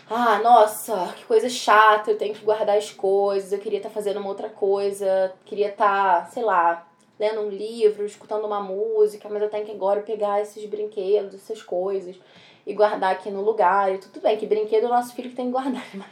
ah, 0.10 0.40
nossa, 0.40 1.14
que 1.16 1.24
coisa 1.24 1.48
chata, 1.48 2.12
eu 2.12 2.18
tenho 2.18 2.34
que 2.34 2.44
guardar 2.44 2.78
as 2.78 2.92
coisas, 2.92 3.54
eu 3.54 3.60
queria 3.60 3.80
estar 3.80 3.88
tá 3.88 3.96
fazendo 3.96 4.20
uma 4.20 4.28
outra 4.28 4.50
coisa, 4.50 5.34
queria 5.46 5.70
estar, 5.70 6.26
tá, 6.26 6.26
sei 6.26 6.44
lá, 6.44 6.86
lendo 7.18 7.40
um 7.42 7.50
livro, 7.50 8.06
escutando 8.06 8.46
uma 8.46 8.60
música, 8.60 9.30
mas 9.30 9.42
eu 9.42 9.50
tenho 9.50 9.66
que 9.66 9.72
agora 9.72 10.02
pegar 10.02 10.42
esses 10.42 10.66
brinquedos, 10.66 11.36
essas 11.36 11.62
coisas 11.62 12.18
e 12.66 12.74
guardar 12.74 13.14
aqui 13.14 13.30
no 13.30 13.42
lugar. 13.42 13.94
E 13.94 14.00
tudo 14.00 14.20
bem, 14.20 14.38
que 14.38 14.46
brinquedo 14.46 14.84
é 14.84 14.88
o 14.88 14.90
nosso 14.90 15.14
filho 15.14 15.30
que 15.30 15.36
tem 15.36 15.46
que 15.46 15.52
guardar, 15.52 15.86
mas 15.96 16.12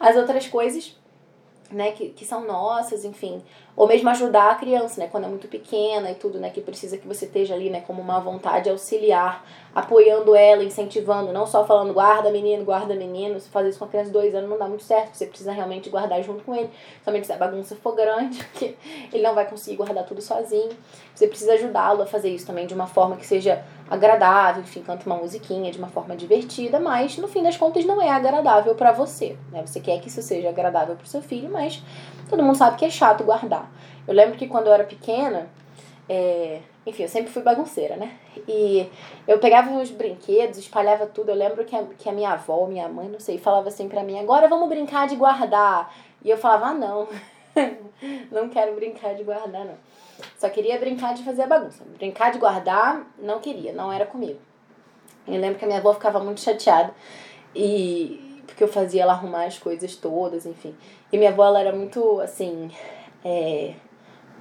as 0.00 0.16
outras 0.16 0.46
coisas 0.46 0.96
né, 1.70 1.92
que, 1.92 2.10
que 2.10 2.24
são 2.24 2.46
nossas, 2.46 3.04
enfim. 3.04 3.42
Ou 3.76 3.88
mesmo 3.88 4.08
ajudar 4.10 4.52
a 4.52 4.54
criança, 4.54 5.00
né, 5.00 5.08
quando 5.10 5.24
é 5.24 5.28
muito 5.28 5.48
pequena 5.48 6.10
e 6.10 6.14
tudo, 6.14 6.38
né, 6.38 6.50
que 6.50 6.60
precisa 6.60 6.96
que 6.96 7.06
você 7.06 7.24
esteja 7.24 7.54
ali, 7.54 7.70
né, 7.70 7.80
como 7.80 8.00
uma 8.00 8.20
vontade 8.20 8.70
auxiliar, 8.70 9.44
apoiando 9.74 10.36
ela, 10.36 10.62
incentivando, 10.62 11.32
não 11.32 11.44
só 11.44 11.66
falando 11.66 11.92
guarda 11.92 12.30
menino, 12.30 12.64
guarda 12.64 12.94
menino. 12.94 13.40
Se 13.40 13.48
fazer 13.48 13.70
isso 13.70 13.78
com 13.78 13.84
a 13.84 13.88
criança 13.88 14.06
de 14.06 14.12
dois 14.12 14.34
anos 14.34 14.48
não 14.48 14.58
dá 14.58 14.68
muito 14.68 14.84
certo, 14.84 15.14
você 15.14 15.26
precisa 15.26 15.50
realmente 15.50 15.90
guardar 15.90 16.22
junto 16.22 16.44
com 16.44 16.54
ele. 16.54 16.70
Somente 17.04 17.26
se 17.26 17.32
a 17.32 17.36
bagunça 17.36 17.74
for 17.74 17.96
grande, 17.96 18.38
porque 18.46 18.76
ele 19.12 19.22
não 19.22 19.34
vai 19.34 19.48
conseguir 19.48 19.76
guardar 19.76 20.04
tudo 20.06 20.22
sozinho. 20.22 20.70
Você 21.12 21.26
precisa 21.26 21.54
ajudá-lo 21.54 22.02
a 22.02 22.06
fazer 22.06 22.28
isso 22.28 22.46
também 22.46 22.66
de 22.66 22.74
uma 22.74 22.86
forma 22.86 23.16
que 23.16 23.26
seja 23.26 23.64
agradável, 23.90 24.62
enfim, 24.62 24.82
canta 24.82 25.04
uma 25.06 25.16
musiquinha 25.16 25.70
de 25.70 25.78
uma 25.78 25.88
forma 25.88 26.16
divertida, 26.16 26.80
mas 26.80 27.18
no 27.18 27.28
fim 27.28 27.42
das 27.42 27.56
contas 27.56 27.84
não 27.84 28.00
é 28.00 28.10
agradável 28.10 28.74
para 28.74 28.92
você, 28.92 29.36
né? 29.52 29.62
Você 29.66 29.80
quer 29.80 30.00
que 30.00 30.08
isso 30.08 30.22
seja 30.22 30.48
agradável 30.48 30.96
para 30.96 31.06
seu 31.06 31.20
filho, 31.20 31.50
mas 31.50 31.82
todo 32.28 32.42
mundo 32.42 32.56
sabe 32.56 32.76
que 32.76 32.84
é 32.84 32.90
chato 32.90 33.24
guardar. 33.24 33.63
Eu 34.06 34.14
lembro 34.14 34.36
que 34.36 34.46
quando 34.46 34.66
eu 34.66 34.72
era 34.72 34.84
pequena, 34.84 35.48
é... 36.08 36.60
enfim, 36.86 37.04
eu 37.04 37.08
sempre 37.08 37.32
fui 37.32 37.42
bagunceira, 37.42 37.96
né? 37.96 38.16
E 38.48 38.88
eu 39.26 39.38
pegava 39.38 39.70
os 39.72 39.90
brinquedos, 39.90 40.58
espalhava 40.58 41.06
tudo. 41.06 41.30
Eu 41.30 41.34
lembro 41.34 41.64
que 41.64 41.74
a, 41.74 41.84
que 41.98 42.08
a 42.08 42.12
minha 42.12 42.30
avó, 42.30 42.66
minha 42.66 42.88
mãe, 42.88 43.08
não 43.08 43.20
sei, 43.20 43.38
falava 43.38 43.68
assim 43.68 43.88
pra 43.88 44.02
mim: 44.02 44.18
agora 44.18 44.48
vamos 44.48 44.68
brincar 44.68 45.06
de 45.06 45.16
guardar. 45.16 45.94
E 46.22 46.30
eu 46.30 46.36
falava: 46.36 46.66
ah, 46.66 46.74
não, 46.74 47.08
não 48.30 48.48
quero 48.48 48.74
brincar 48.74 49.14
de 49.14 49.22
guardar, 49.22 49.64
não. 49.64 49.76
Só 50.38 50.48
queria 50.48 50.78
brincar 50.78 51.14
de 51.14 51.22
fazer 51.22 51.46
bagunça. 51.46 51.84
Brincar 51.96 52.30
de 52.32 52.38
guardar, 52.38 53.06
não 53.18 53.40
queria, 53.40 53.72
não 53.72 53.92
era 53.92 54.06
comigo. 54.06 54.38
Eu 55.26 55.40
lembro 55.40 55.58
que 55.58 55.64
a 55.64 55.68
minha 55.68 55.80
avó 55.80 55.92
ficava 55.94 56.20
muito 56.20 56.40
chateada 56.40 56.94
e 57.54 58.42
porque 58.46 58.62
eu 58.62 58.68
fazia 58.68 59.02
ela 59.02 59.12
arrumar 59.12 59.44
as 59.44 59.58
coisas 59.58 59.96
todas, 59.96 60.46
enfim. 60.46 60.74
E 61.10 61.18
minha 61.18 61.30
avó 61.30 61.46
ela 61.46 61.60
era 61.60 61.72
muito 61.72 62.20
assim, 62.20 62.70
é, 63.24 63.74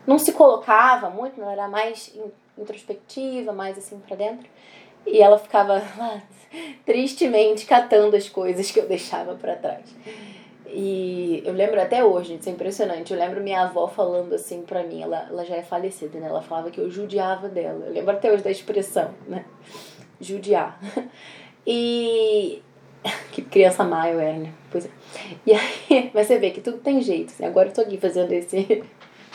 não 0.06 0.20
se 0.20 0.34
colocava 0.34 1.10
muito, 1.10 1.40
não 1.40 1.50
era 1.50 1.68
mais 1.68 2.14
introspectiva, 2.58 3.52
mais 3.52 3.78
assim 3.78 4.00
para 4.00 4.16
dentro. 4.16 4.48
E 5.06 5.22
ela 5.22 5.38
ficava 5.38 5.76
lá, 5.98 6.22
tristemente 6.86 7.66
catando 7.66 8.16
as 8.16 8.30
coisas 8.30 8.70
que 8.72 8.80
eu 8.80 8.88
deixava 8.88 9.36
para 9.36 9.56
trás. 9.56 9.96
E 10.68 11.44
eu 11.46 11.54
lembro 11.54 11.80
até 11.80 12.04
hoje, 12.04 12.36
isso 12.36 12.50
é 12.50 12.52
impressionante. 12.52 13.14
Eu 13.14 13.20
lembro 13.20 13.42
minha 13.42 13.62
avó 13.62 13.88
falando 13.88 14.34
assim 14.34 14.64
pra 14.64 14.84
mim, 14.84 15.04
ela, 15.04 15.28
ela 15.30 15.46
já 15.46 15.56
é 15.56 15.62
falecida, 15.62 16.20
né? 16.20 16.28
Ela 16.28 16.42
falava 16.42 16.72
que 16.72 16.80
eu 16.80 16.90
judiava 16.90 17.48
dela. 17.48 17.86
Eu 17.86 17.94
lembro 17.94 18.12
até 18.12 18.32
hoje 18.32 18.44
da 18.44 18.50
expressão, 18.50 19.14
né? 19.28 19.46
Judiar. 20.20 20.80
E. 21.66 22.62
Que 23.32 23.42
criança 23.42 23.84
má 23.84 24.10
eu 24.10 24.20
era, 24.20 24.38
né? 24.38 24.54
Pois 24.72 24.86
é. 24.86 24.90
E 25.46 25.54
aí, 25.54 26.12
mas 26.14 26.28
você 26.28 26.38
vê 26.38 26.52
que 26.52 26.62
tudo 26.62 26.78
tem 26.78 27.02
jeito. 27.02 27.32
Assim. 27.32 27.46
Agora 27.46 27.70
eu 27.70 27.74
tô 27.74 27.82
aqui 27.82 27.98
fazendo 27.98 28.32
esse, 28.32 28.84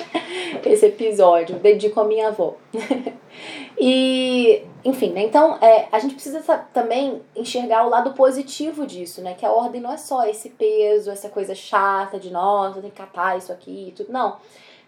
esse 0.64 0.86
episódio, 0.86 1.56
dedico 1.56 2.00
a 2.00 2.04
minha 2.04 2.28
avó. 2.28 2.56
e, 3.78 4.62
enfim, 4.84 5.10
né? 5.10 5.22
Então, 5.22 5.58
é, 5.60 5.88
a 5.90 5.98
gente 5.98 6.14
precisa 6.14 6.40
também 6.72 7.20
enxergar 7.36 7.86
o 7.86 7.90
lado 7.90 8.12
positivo 8.12 8.86
disso, 8.86 9.20
né? 9.20 9.34
Que 9.34 9.44
a 9.44 9.50
ordem 9.50 9.80
não 9.80 9.92
é 9.92 9.96
só 9.96 10.24
esse 10.26 10.50
peso, 10.50 11.10
essa 11.10 11.28
coisa 11.28 11.54
chata 11.54 12.18
de, 12.18 12.30
nossa, 12.30 12.80
tem 12.80 12.90
que 12.90 12.96
catar 12.96 13.36
isso 13.36 13.52
aqui 13.52 13.88
e 13.88 13.92
tudo. 13.92 14.12
Não. 14.12 14.36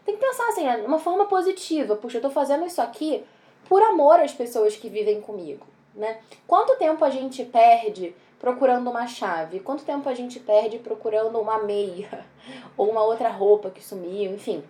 Tem 0.04 0.16
que 0.16 0.20
pensar 0.20 0.48
assim, 0.48 0.62
de 0.62 0.86
uma 0.86 0.98
forma 0.98 1.26
positiva. 1.26 1.94
Puxa, 1.96 2.18
eu 2.18 2.22
tô 2.22 2.30
fazendo 2.30 2.64
isso 2.64 2.80
aqui 2.80 3.22
por 3.68 3.82
amor 3.82 4.18
às 4.18 4.32
pessoas 4.32 4.74
que 4.76 4.88
vivem 4.88 5.20
comigo, 5.20 5.66
né? 5.94 6.18
Quanto 6.46 6.76
tempo 6.76 7.04
a 7.04 7.10
gente 7.10 7.44
perde 7.44 8.14
procurando 8.40 8.90
uma 8.90 9.06
chave? 9.06 9.60
Quanto 9.60 9.84
tempo 9.84 10.08
a 10.08 10.14
gente 10.14 10.40
perde 10.40 10.78
procurando 10.78 11.38
uma 11.38 11.62
meia? 11.62 12.26
Ou 12.76 12.90
uma 12.90 13.04
outra 13.04 13.28
roupa 13.28 13.70
que 13.70 13.84
sumiu, 13.84 14.34
enfim 14.34 14.64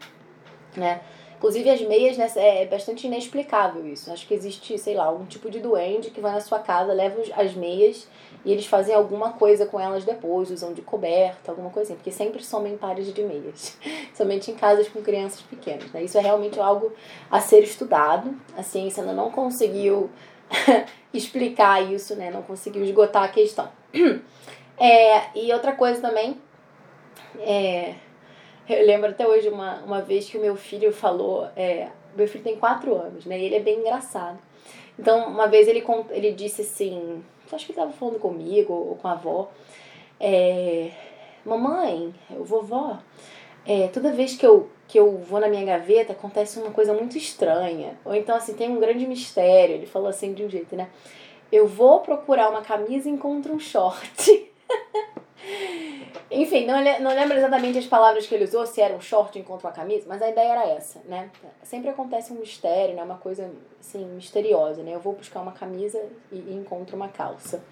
né? 0.76 1.00
Inclusive 1.36 1.70
as 1.70 1.80
meias, 1.80 2.18
né, 2.18 2.30
é 2.36 2.66
bastante 2.66 3.06
inexplicável 3.06 3.86
isso. 3.86 4.12
Acho 4.12 4.26
que 4.26 4.34
existe, 4.34 4.76
sei 4.76 4.94
lá, 4.94 5.10
um 5.10 5.24
tipo 5.24 5.50
de 5.50 5.58
duende 5.58 6.10
que 6.10 6.20
vai 6.20 6.32
na 6.32 6.40
sua 6.40 6.58
casa, 6.58 6.92
leva 6.92 7.22
as 7.34 7.54
meias 7.54 8.06
e 8.44 8.52
eles 8.52 8.66
fazem 8.66 8.94
alguma 8.94 9.32
coisa 9.32 9.64
com 9.64 9.80
elas 9.80 10.04
depois, 10.04 10.50
usam 10.50 10.74
de 10.74 10.82
coberta, 10.82 11.50
alguma 11.50 11.70
coisa 11.70 11.88
assim, 11.88 11.96
porque 11.96 12.10
sempre 12.10 12.44
somem 12.44 12.76
pares 12.76 13.12
de 13.12 13.22
meias, 13.22 13.78
somente 14.14 14.50
em 14.50 14.54
casas 14.54 14.86
com 14.90 15.00
crianças 15.00 15.40
pequenas, 15.40 15.90
né? 15.92 16.02
Isso 16.02 16.18
é 16.18 16.20
realmente 16.20 16.60
algo 16.60 16.92
a 17.30 17.40
ser 17.40 17.62
estudado. 17.62 18.34
A 18.54 18.62
ciência 18.62 19.02
ainda 19.02 19.14
não 19.14 19.30
conseguiu 19.30 20.10
explicar 21.12 21.92
isso, 21.92 22.14
né? 22.16 22.30
Não 22.30 22.42
conseguiu 22.42 22.82
esgotar 22.84 23.24
a 23.24 23.28
questão. 23.28 23.68
É, 24.82 25.38
e 25.38 25.52
outra 25.52 25.72
coisa 25.72 26.00
também 26.00 26.40
é 27.38 27.96
eu 28.66 28.86
lembro 28.86 29.10
até 29.10 29.26
hoje 29.26 29.48
uma, 29.48 29.82
uma 29.82 30.00
vez 30.00 30.28
que 30.30 30.38
o 30.38 30.40
meu 30.40 30.56
filho 30.56 30.92
falou. 30.92 31.48
É, 31.56 31.88
meu 32.16 32.28
filho 32.28 32.44
tem 32.44 32.56
quatro 32.56 32.94
anos, 32.94 33.26
né? 33.26 33.38
E 33.38 33.44
ele 33.44 33.56
é 33.56 33.60
bem 33.60 33.80
engraçado. 33.80 34.38
Então, 34.98 35.28
uma 35.28 35.48
vez 35.48 35.66
ele, 35.66 35.84
ele 36.10 36.32
disse 36.32 36.62
assim: 36.62 37.22
acho 37.52 37.66
que 37.66 37.72
ele 37.72 37.78
estava 37.78 37.92
falando 37.92 38.18
comigo 38.18 38.72
ou 38.72 38.96
com 38.96 39.08
a 39.08 39.12
avó. 39.12 39.50
É, 40.18 40.90
Mamãe, 41.44 42.14
vovó, 42.38 42.98
é, 43.66 43.88
toda 43.88 44.12
vez 44.12 44.36
que 44.36 44.46
eu, 44.46 44.68
que 44.90 44.98
eu 44.98 45.18
vou 45.18 45.38
na 45.38 45.46
minha 45.46 45.64
gaveta 45.64 46.12
acontece 46.12 46.58
uma 46.58 46.72
coisa 46.72 46.92
muito 46.92 47.16
estranha. 47.16 47.96
Ou 48.04 48.12
então, 48.12 48.34
assim, 48.34 48.54
tem 48.54 48.68
um 48.68 48.80
grande 48.80 49.06
mistério. 49.06 49.76
Ele 49.76 49.86
falou 49.86 50.08
assim 50.08 50.34
de 50.34 50.44
um 50.44 50.50
jeito, 50.50 50.74
né? 50.74 50.88
Eu 51.52 51.68
vou 51.68 52.00
procurar 52.00 52.50
uma 52.50 52.60
camisa 52.60 53.08
e 53.08 53.12
encontro 53.12 53.54
um 53.54 53.60
short. 53.60 54.50
Enfim, 56.28 56.66
não, 56.66 56.82
não 57.00 57.14
lembro 57.14 57.36
exatamente 57.36 57.78
as 57.78 57.86
palavras 57.86 58.26
que 58.26 58.34
ele 58.34 58.44
usou, 58.44 58.66
se 58.66 58.80
era 58.80 58.94
um 58.94 59.00
short 59.00 59.38
enquanto 59.38 59.62
uma 59.62 59.72
camisa, 59.72 60.06
mas 60.08 60.20
a 60.22 60.28
ideia 60.28 60.52
era 60.52 60.68
essa, 60.68 61.00
né? 61.04 61.30
Sempre 61.62 61.90
acontece 61.90 62.32
um 62.32 62.36
mistério, 62.36 62.96
né? 62.96 63.02
Uma 63.04 63.18
coisa, 63.18 63.48
assim, 63.78 64.04
misteriosa, 64.06 64.82
né? 64.82 64.94
Eu 64.94 65.00
vou 65.00 65.12
buscar 65.12 65.40
uma 65.40 65.52
camisa 65.52 66.02
e, 66.32 66.36
e 66.36 66.54
encontro 66.54 66.96
uma 66.96 67.08
calça. 67.08 67.62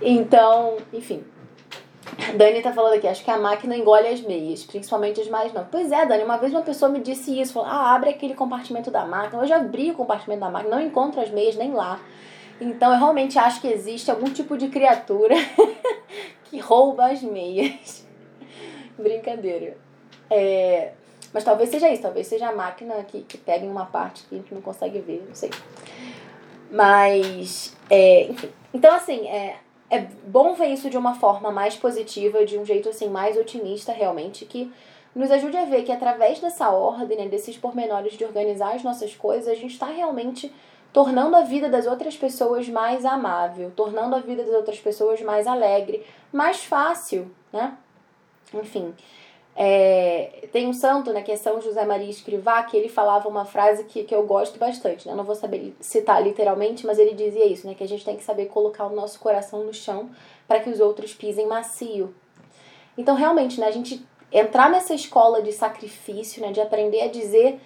Então, 0.00 0.76
enfim. 0.92 1.24
Dani 2.36 2.62
tá 2.62 2.72
falando 2.72 2.94
aqui, 2.94 3.06
acho 3.06 3.24
que 3.24 3.30
a 3.30 3.38
máquina 3.38 3.76
engole 3.76 4.08
as 4.08 4.20
meias, 4.20 4.62
principalmente 4.64 5.20
as 5.20 5.28
mais 5.28 5.52
não. 5.52 5.64
Pois 5.64 5.90
é, 5.92 6.06
Dani, 6.06 6.24
uma 6.24 6.36
vez 6.36 6.52
uma 6.52 6.62
pessoa 6.62 6.90
me 6.90 7.00
disse 7.00 7.38
isso, 7.40 7.52
falou, 7.52 7.68
ah, 7.68 7.94
abre 7.94 8.10
aquele 8.10 8.34
compartimento 8.34 8.90
da 8.90 9.04
máquina. 9.04 9.42
Eu 9.42 9.46
já 9.46 9.56
abri 9.56 9.90
o 9.90 9.94
compartimento 9.94 10.40
da 10.40 10.50
máquina, 10.50 10.76
não 10.76 10.82
encontro 10.82 11.20
as 11.20 11.30
meias 11.30 11.56
nem 11.56 11.72
lá. 11.72 12.00
Então 12.60 12.92
eu 12.92 12.98
realmente 12.98 13.38
acho 13.38 13.60
que 13.60 13.68
existe 13.68 14.10
algum 14.10 14.30
tipo 14.30 14.56
de 14.56 14.68
criatura 14.68 15.34
que 16.44 16.58
rouba 16.58 17.06
as 17.06 17.22
meias. 17.22 18.06
Brincadeira. 18.98 19.76
É, 20.28 20.92
mas 21.32 21.44
talvez 21.44 21.70
seja 21.70 21.88
isso, 21.90 22.02
talvez 22.02 22.26
seja 22.26 22.48
a 22.48 22.54
máquina 22.54 22.94
que, 23.04 23.22
que 23.22 23.38
pega 23.38 23.64
em 23.64 23.70
uma 23.70 23.86
parte 23.86 24.24
que 24.24 24.34
a 24.34 24.38
gente 24.38 24.52
não 24.52 24.60
consegue 24.60 25.00
ver, 25.00 25.24
não 25.26 25.34
sei. 25.34 25.50
Mas, 26.70 27.76
é, 27.88 28.24
enfim. 28.24 28.50
Então, 28.72 28.94
assim, 28.94 29.26
é, 29.28 29.56
é 29.90 30.06
bom 30.26 30.54
ver 30.54 30.68
isso 30.68 30.88
de 30.88 30.96
uma 30.96 31.14
forma 31.14 31.50
mais 31.50 31.76
positiva, 31.76 32.46
de 32.46 32.56
um 32.56 32.64
jeito, 32.64 32.88
assim, 32.88 33.08
mais 33.08 33.36
otimista, 33.36 33.92
realmente, 33.92 34.44
que 34.44 34.72
nos 35.14 35.30
ajude 35.30 35.56
a 35.56 35.64
ver 35.64 35.82
que 35.82 35.90
através 35.90 36.38
dessa 36.38 36.70
ordem, 36.70 37.18
né, 37.18 37.28
desses 37.28 37.58
pormenores 37.58 38.12
de 38.12 38.24
organizar 38.24 38.74
as 38.74 38.84
nossas 38.84 39.14
coisas, 39.16 39.48
a 39.48 39.54
gente 39.54 39.72
está 39.72 39.86
realmente 39.86 40.52
tornando 40.92 41.36
a 41.36 41.42
vida 41.42 41.68
das 41.68 41.86
outras 41.86 42.16
pessoas 42.16 42.68
mais 42.68 43.04
amável, 43.04 43.72
tornando 43.74 44.14
a 44.14 44.20
vida 44.20 44.44
das 44.44 44.54
outras 44.54 44.78
pessoas 44.78 45.20
mais 45.20 45.46
alegre, 45.46 46.04
mais 46.32 46.64
fácil, 46.64 47.30
né? 47.52 47.76
Enfim, 48.54 48.94
é, 49.62 50.48
tem 50.52 50.66
um 50.66 50.72
santo, 50.72 51.12
né, 51.12 51.20
que 51.20 51.30
é 51.30 51.36
São 51.36 51.60
José 51.60 51.84
Maria 51.84 52.08
Escrivá, 52.08 52.62
que 52.62 52.74
ele 52.74 52.88
falava 52.88 53.28
uma 53.28 53.44
frase 53.44 53.84
que, 53.84 54.04
que 54.04 54.14
eu 54.14 54.22
gosto 54.22 54.58
bastante, 54.58 55.06
né? 55.06 55.14
Não 55.14 55.22
vou 55.22 55.34
saber 55.34 55.76
citar 55.78 56.22
literalmente, 56.22 56.86
mas 56.86 56.98
ele 56.98 57.12
dizia 57.12 57.44
isso, 57.44 57.66
né? 57.66 57.74
Que 57.74 57.84
a 57.84 57.86
gente 57.86 58.02
tem 58.02 58.16
que 58.16 58.24
saber 58.24 58.46
colocar 58.46 58.86
o 58.86 58.96
nosso 58.96 59.20
coração 59.20 59.62
no 59.62 59.74
chão 59.74 60.08
para 60.48 60.60
que 60.60 60.70
os 60.70 60.80
outros 60.80 61.12
pisem 61.12 61.46
macio. 61.46 62.14
Então, 62.96 63.14
realmente, 63.14 63.60
né, 63.60 63.66
a 63.66 63.70
gente 63.70 64.02
entrar 64.32 64.70
nessa 64.70 64.94
escola 64.94 65.42
de 65.42 65.52
sacrifício, 65.52 66.40
né, 66.40 66.52
de 66.52 66.60
aprender 66.62 67.02
a 67.02 67.08
dizer 67.08 67.60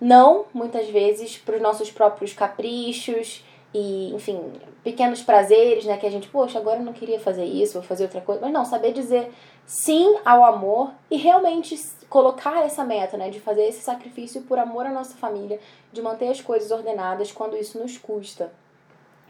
não, 0.00 0.44
muitas 0.54 0.88
vezes, 0.88 1.36
para 1.36 1.56
os 1.56 1.60
nossos 1.60 1.90
próprios 1.90 2.32
caprichos 2.32 3.44
e, 3.74 4.14
enfim, 4.14 4.52
pequenos 4.84 5.20
prazeres, 5.20 5.84
né? 5.84 5.96
Que 5.96 6.06
a 6.06 6.10
gente, 6.10 6.28
poxa, 6.28 6.60
agora 6.60 6.78
eu 6.78 6.84
não 6.84 6.92
queria 6.92 7.18
fazer 7.18 7.44
isso, 7.44 7.74
vou 7.74 7.82
fazer 7.82 8.04
outra 8.04 8.20
coisa. 8.20 8.40
Mas 8.40 8.52
não, 8.52 8.64
saber 8.64 8.92
dizer 8.92 9.32
sim 9.66 10.18
ao 10.24 10.44
amor 10.44 10.92
e 11.10 11.16
realmente 11.16 11.78
colocar 12.08 12.64
essa 12.64 12.84
meta, 12.84 13.16
né? 13.16 13.30
De 13.30 13.40
fazer 13.40 13.66
esse 13.66 13.80
sacrifício 13.80 14.42
por 14.42 14.58
amor 14.58 14.84
à 14.84 14.90
nossa 14.90 15.16
família, 15.16 15.60
de 15.92 16.02
manter 16.02 16.28
as 16.28 16.40
coisas 16.40 16.70
ordenadas 16.70 17.30
quando 17.30 17.56
isso 17.56 17.78
nos 17.78 17.96
custa. 17.96 18.52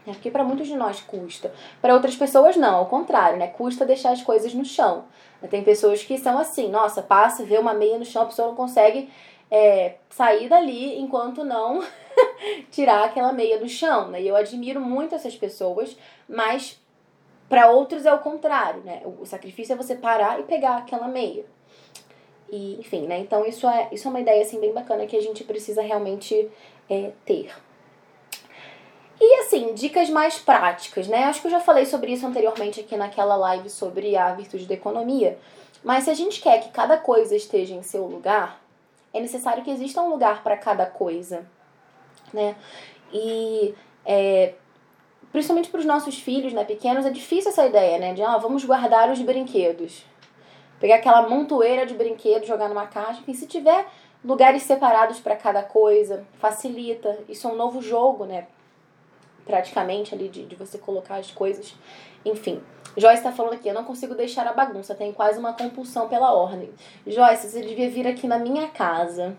É 0.06 0.12
porque 0.12 0.30
para 0.30 0.42
muitos 0.42 0.66
de 0.66 0.74
nós 0.74 1.00
custa. 1.00 1.52
Para 1.80 1.94
outras 1.94 2.16
pessoas 2.16 2.56
não, 2.56 2.76
ao 2.76 2.86
contrário, 2.86 3.38
né? 3.38 3.48
Custa 3.48 3.84
deixar 3.84 4.12
as 4.12 4.22
coisas 4.22 4.54
no 4.54 4.64
chão. 4.64 5.04
Tem 5.50 5.62
pessoas 5.62 6.02
que 6.02 6.18
são 6.18 6.38
assim, 6.38 6.68
nossa, 6.68 7.02
passa, 7.02 7.44
vê 7.44 7.58
uma 7.58 7.74
meia 7.74 7.98
no 7.98 8.04
chão, 8.04 8.22
a 8.22 8.26
pessoa 8.26 8.48
não 8.48 8.54
consegue 8.54 9.10
é, 9.50 9.96
sair 10.08 10.48
dali 10.48 10.98
enquanto 10.98 11.44
não 11.44 11.82
tirar 12.70 13.04
aquela 13.04 13.32
meia 13.32 13.58
do 13.58 13.68
chão, 13.68 14.08
né? 14.08 14.22
E 14.22 14.28
eu 14.28 14.36
admiro 14.36 14.80
muito 14.80 15.14
essas 15.14 15.36
pessoas, 15.36 15.96
mas 16.28 16.79
para 17.50 17.68
outros 17.68 18.06
é 18.06 18.14
o 18.14 18.20
contrário, 18.20 18.80
né? 18.84 19.02
O 19.04 19.26
sacrifício 19.26 19.72
é 19.72 19.76
você 19.76 19.96
parar 19.96 20.38
e 20.38 20.44
pegar 20.44 20.76
aquela 20.76 21.08
meia. 21.08 21.44
E, 22.48 22.78
enfim, 22.78 23.08
né? 23.08 23.18
Então 23.18 23.44
isso 23.44 23.68
é, 23.68 23.88
isso 23.90 24.06
é 24.06 24.10
uma 24.10 24.20
ideia 24.20 24.40
assim 24.40 24.60
bem 24.60 24.72
bacana 24.72 25.04
que 25.04 25.16
a 25.16 25.20
gente 25.20 25.42
precisa 25.42 25.82
realmente 25.82 26.48
é, 26.88 27.10
ter. 27.24 27.52
E 29.20 29.40
assim, 29.40 29.74
dicas 29.74 30.08
mais 30.08 30.38
práticas, 30.38 31.08
né? 31.08 31.24
Acho 31.24 31.40
que 31.40 31.48
eu 31.48 31.50
já 31.50 31.58
falei 31.58 31.84
sobre 31.86 32.12
isso 32.12 32.24
anteriormente 32.24 32.80
aqui 32.80 32.96
naquela 32.96 33.34
live 33.34 33.68
sobre 33.68 34.16
a 34.16 34.32
virtude 34.32 34.66
da 34.66 34.74
economia. 34.74 35.36
Mas 35.82 36.04
se 36.04 36.10
a 36.10 36.14
gente 36.14 36.40
quer 36.40 36.60
que 36.60 36.68
cada 36.68 36.96
coisa 36.96 37.34
esteja 37.34 37.74
em 37.74 37.82
seu 37.82 38.06
lugar, 38.06 38.62
é 39.12 39.18
necessário 39.20 39.64
que 39.64 39.70
exista 39.72 40.00
um 40.00 40.08
lugar 40.08 40.44
para 40.44 40.56
cada 40.56 40.86
coisa, 40.86 41.44
né? 42.32 42.54
E 43.12 43.74
é, 44.06 44.54
principalmente 45.32 45.70
para 45.70 45.80
os 45.80 45.86
nossos 45.86 46.18
filhos, 46.18 46.52
né, 46.52 46.64
pequenos, 46.64 47.06
é 47.06 47.10
difícil 47.10 47.50
essa 47.50 47.66
ideia, 47.66 47.98
né, 47.98 48.14
de 48.14 48.22
ah, 48.22 48.36
vamos 48.38 48.64
guardar 48.64 49.10
os 49.10 49.20
brinquedos, 49.20 50.04
pegar 50.78 50.96
aquela 50.96 51.28
montoeira 51.28 51.86
de 51.86 51.94
brinquedos, 51.94 52.48
jogar 52.48 52.68
numa 52.68 52.86
caixa, 52.86 53.20
enfim, 53.20 53.34
se 53.34 53.46
tiver 53.46 53.86
lugares 54.24 54.62
separados 54.62 55.18
para 55.18 55.36
cada 55.36 55.62
coisa, 55.62 56.24
facilita. 56.38 57.18
Isso 57.28 57.48
é 57.48 57.52
um 57.52 57.56
novo 57.56 57.80
jogo, 57.80 58.24
né? 58.24 58.46
Praticamente 59.44 60.14
ali 60.14 60.28
de, 60.28 60.44
de 60.44 60.54
você 60.54 60.78
colocar 60.78 61.16
as 61.16 61.30
coisas. 61.30 61.74
Enfim. 62.24 62.62
Joyce 62.96 63.18
está 63.18 63.32
falando 63.32 63.54
aqui, 63.54 63.68
eu 63.68 63.74
não 63.74 63.84
consigo 63.84 64.14
deixar 64.14 64.46
a 64.48 64.52
bagunça, 64.52 64.96
tem 64.96 65.12
quase 65.12 65.38
uma 65.38 65.52
compulsão 65.52 66.08
pela 66.08 66.32
ordem. 66.32 66.70
Joyce, 67.06 67.48
você 67.48 67.62
devia 67.62 67.88
vir 67.88 68.06
aqui 68.06 68.26
na 68.26 68.38
minha 68.38 68.68
casa. 68.68 69.36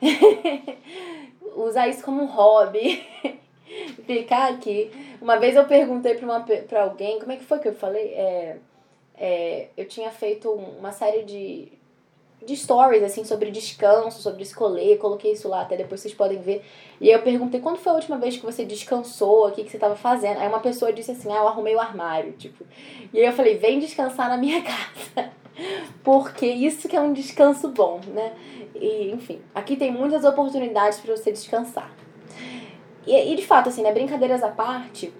Usar 1.56 1.88
isso 1.88 2.04
como 2.04 2.22
um 2.22 2.26
hobby. 2.26 3.06
Ficar 4.06 4.52
aqui. 4.52 4.90
Uma 5.20 5.36
vez 5.36 5.56
eu 5.56 5.64
perguntei 5.64 6.14
para 6.14 6.24
uma 6.24 6.40
pra 6.40 6.82
alguém, 6.82 7.18
como 7.18 7.32
é 7.32 7.36
que 7.36 7.44
foi 7.44 7.58
que 7.58 7.68
eu 7.68 7.74
falei? 7.74 8.14
É, 8.14 8.56
é, 9.16 9.68
eu 9.76 9.86
tinha 9.86 10.10
feito 10.10 10.50
uma 10.50 10.92
série 10.92 11.22
de, 11.22 11.72
de 12.44 12.56
stories, 12.56 13.02
assim, 13.02 13.24
sobre 13.24 13.50
descanso, 13.50 14.20
sobre 14.20 14.42
escolher, 14.42 14.98
coloquei 14.98 15.32
isso 15.32 15.48
lá, 15.48 15.62
até 15.62 15.76
depois 15.76 16.00
vocês 16.00 16.14
podem 16.14 16.38
ver. 16.40 16.64
E 17.00 17.08
eu 17.08 17.22
perguntei, 17.22 17.60
quando 17.60 17.78
foi 17.78 17.92
a 17.92 17.96
última 17.96 18.18
vez 18.18 18.36
que 18.36 18.44
você 18.44 18.64
descansou, 18.64 19.48
o 19.48 19.52
que, 19.52 19.64
que 19.64 19.70
você 19.70 19.76
estava 19.76 19.96
fazendo? 19.96 20.40
Aí 20.40 20.48
uma 20.48 20.60
pessoa 20.60 20.92
disse 20.92 21.12
assim, 21.12 21.32
ah, 21.32 21.36
eu 21.36 21.48
arrumei 21.48 21.74
o 21.74 21.80
armário, 21.80 22.32
tipo. 22.32 22.64
E 23.12 23.18
aí 23.18 23.26
eu 23.26 23.32
falei, 23.32 23.56
vem 23.56 23.78
descansar 23.78 24.28
na 24.28 24.36
minha 24.36 24.62
casa. 24.64 25.32
Porque 26.02 26.46
isso 26.46 26.88
que 26.88 26.96
é 26.96 27.00
um 27.00 27.12
descanso 27.12 27.68
bom, 27.68 28.00
né? 28.08 28.34
E, 28.74 29.10
enfim, 29.12 29.40
aqui 29.54 29.76
tem 29.76 29.92
muitas 29.92 30.24
oportunidades 30.24 30.98
para 30.98 31.16
você 31.16 31.30
descansar. 31.30 32.03
E, 33.06 33.32
e 33.32 33.36
de 33.36 33.46
fato, 33.46 33.68
assim, 33.68 33.82
né, 33.82 33.92
brincadeiras 33.92 34.42
à 34.42 34.48
parte, 34.48 35.12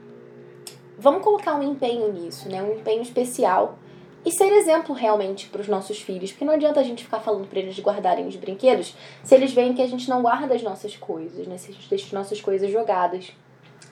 vamos 0.99 1.23
colocar 1.23 1.55
um 1.55 1.63
empenho 1.63 2.13
nisso, 2.13 2.49
né? 2.49 2.63
Um 2.63 2.73
empenho 2.73 3.03
especial 3.03 3.79
e 4.25 4.31
ser 4.31 4.51
exemplo 4.53 4.95
realmente 4.95 5.49
para 5.49 5.61
os 5.61 5.69
nossos 5.69 6.01
filhos, 6.01 6.33
porque 6.33 6.47
não 6.47 6.55
adianta 6.55 6.81
a 6.81 6.83
gente 6.83 7.05
ficar 7.05 7.21
falando 7.21 7.47
para 7.47 7.59
eles 7.59 7.79
guardarem 7.79 8.27
os 8.27 8.37
brinquedos 8.37 8.95
se 9.23 9.35
eles 9.35 9.53
veem 9.53 9.75
que 9.75 9.83
a 9.83 9.87
gente 9.87 10.09
não 10.09 10.23
guarda 10.23 10.55
as 10.55 10.63
nossas 10.63 10.97
coisas, 10.97 11.47
né? 11.47 11.59
Se 11.59 11.71
a 11.71 11.75
gente 11.75 11.89
deixa 11.89 12.07
as 12.07 12.13
nossas 12.13 12.41
coisas 12.41 12.71
jogadas. 12.71 13.33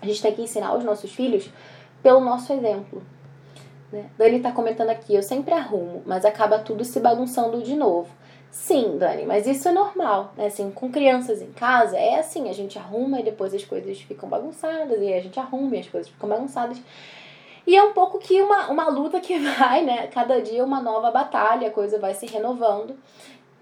A 0.00 0.06
gente 0.06 0.22
tem 0.22 0.32
que 0.32 0.42
ensinar 0.42 0.74
os 0.74 0.84
nossos 0.84 1.12
filhos 1.12 1.48
pelo 2.02 2.20
nosso 2.20 2.52
exemplo. 2.52 3.02
Né? 3.92 4.06
Dani 4.16 4.38
está 4.38 4.50
comentando 4.50 4.88
aqui, 4.88 5.14
eu 5.14 5.22
sempre 5.22 5.52
arrumo, 5.52 6.02
mas 6.06 6.24
acaba 6.24 6.58
tudo 6.58 6.84
se 6.84 6.98
bagunçando 6.98 7.62
de 7.62 7.76
novo. 7.76 8.08
Sim, 8.52 8.98
Dani, 8.98 9.24
mas 9.24 9.46
isso 9.46 9.66
é 9.66 9.72
normal, 9.72 10.34
né? 10.36 10.44
Assim, 10.44 10.70
com 10.70 10.92
crianças 10.92 11.40
em 11.40 11.50
casa, 11.52 11.96
é 11.96 12.18
assim, 12.18 12.50
a 12.50 12.52
gente 12.52 12.78
arruma 12.78 13.18
e 13.18 13.22
depois 13.22 13.54
as 13.54 13.64
coisas 13.64 13.98
ficam 14.02 14.28
bagunçadas, 14.28 15.00
e 15.00 15.10
a 15.10 15.20
gente 15.22 15.40
arruma 15.40 15.74
e 15.74 15.80
as 15.80 15.88
coisas 15.88 16.12
ficam 16.12 16.28
bagunçadas. 16.28 16.78
E 17.66 17.74
é 17.74 17.82
um 17.82 17.94
pouco 17.94 18.18
que 18.18 18.42
uma, 18.42 18.68
uma 18.68 18.90
luta 18.90 19.20
que 19.20 19.38
vai, 19.56 19.82
né? 19.82 20.06
Cada 20.08 20.42
dia 20.42 20.62
uma 20.62 20.82
nova 20.82 21.10
batalha, 21.10 21.68
a 21.68 21.70
coisa 21.70 21.98
vai 21.98 22.12
se 22.12 22.26
renovando. 22.26 22.94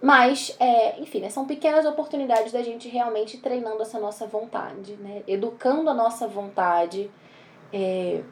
Mas, 0.02 0.56
é, 0.58 1.00
enfim, 1.00 1.20
né, 1.20 1.28
são 1.30 1.46
pequenas 1.46 1.86
oportunidades 1.86 2.52
da 2.52 2.62
gente 2.62 2.88
realmente 2.88 3.38
treinando 3.38 3.82
essa 3.82 4.00
nossa 4.00 4.26
vontade, 4.26 4.94
né? 4.94 5.22
Educando 5.28 5.88
a 5.88 5.94
nossa 5.94 6.26
vontade. 6.26 7.08
É, 7.72 8.22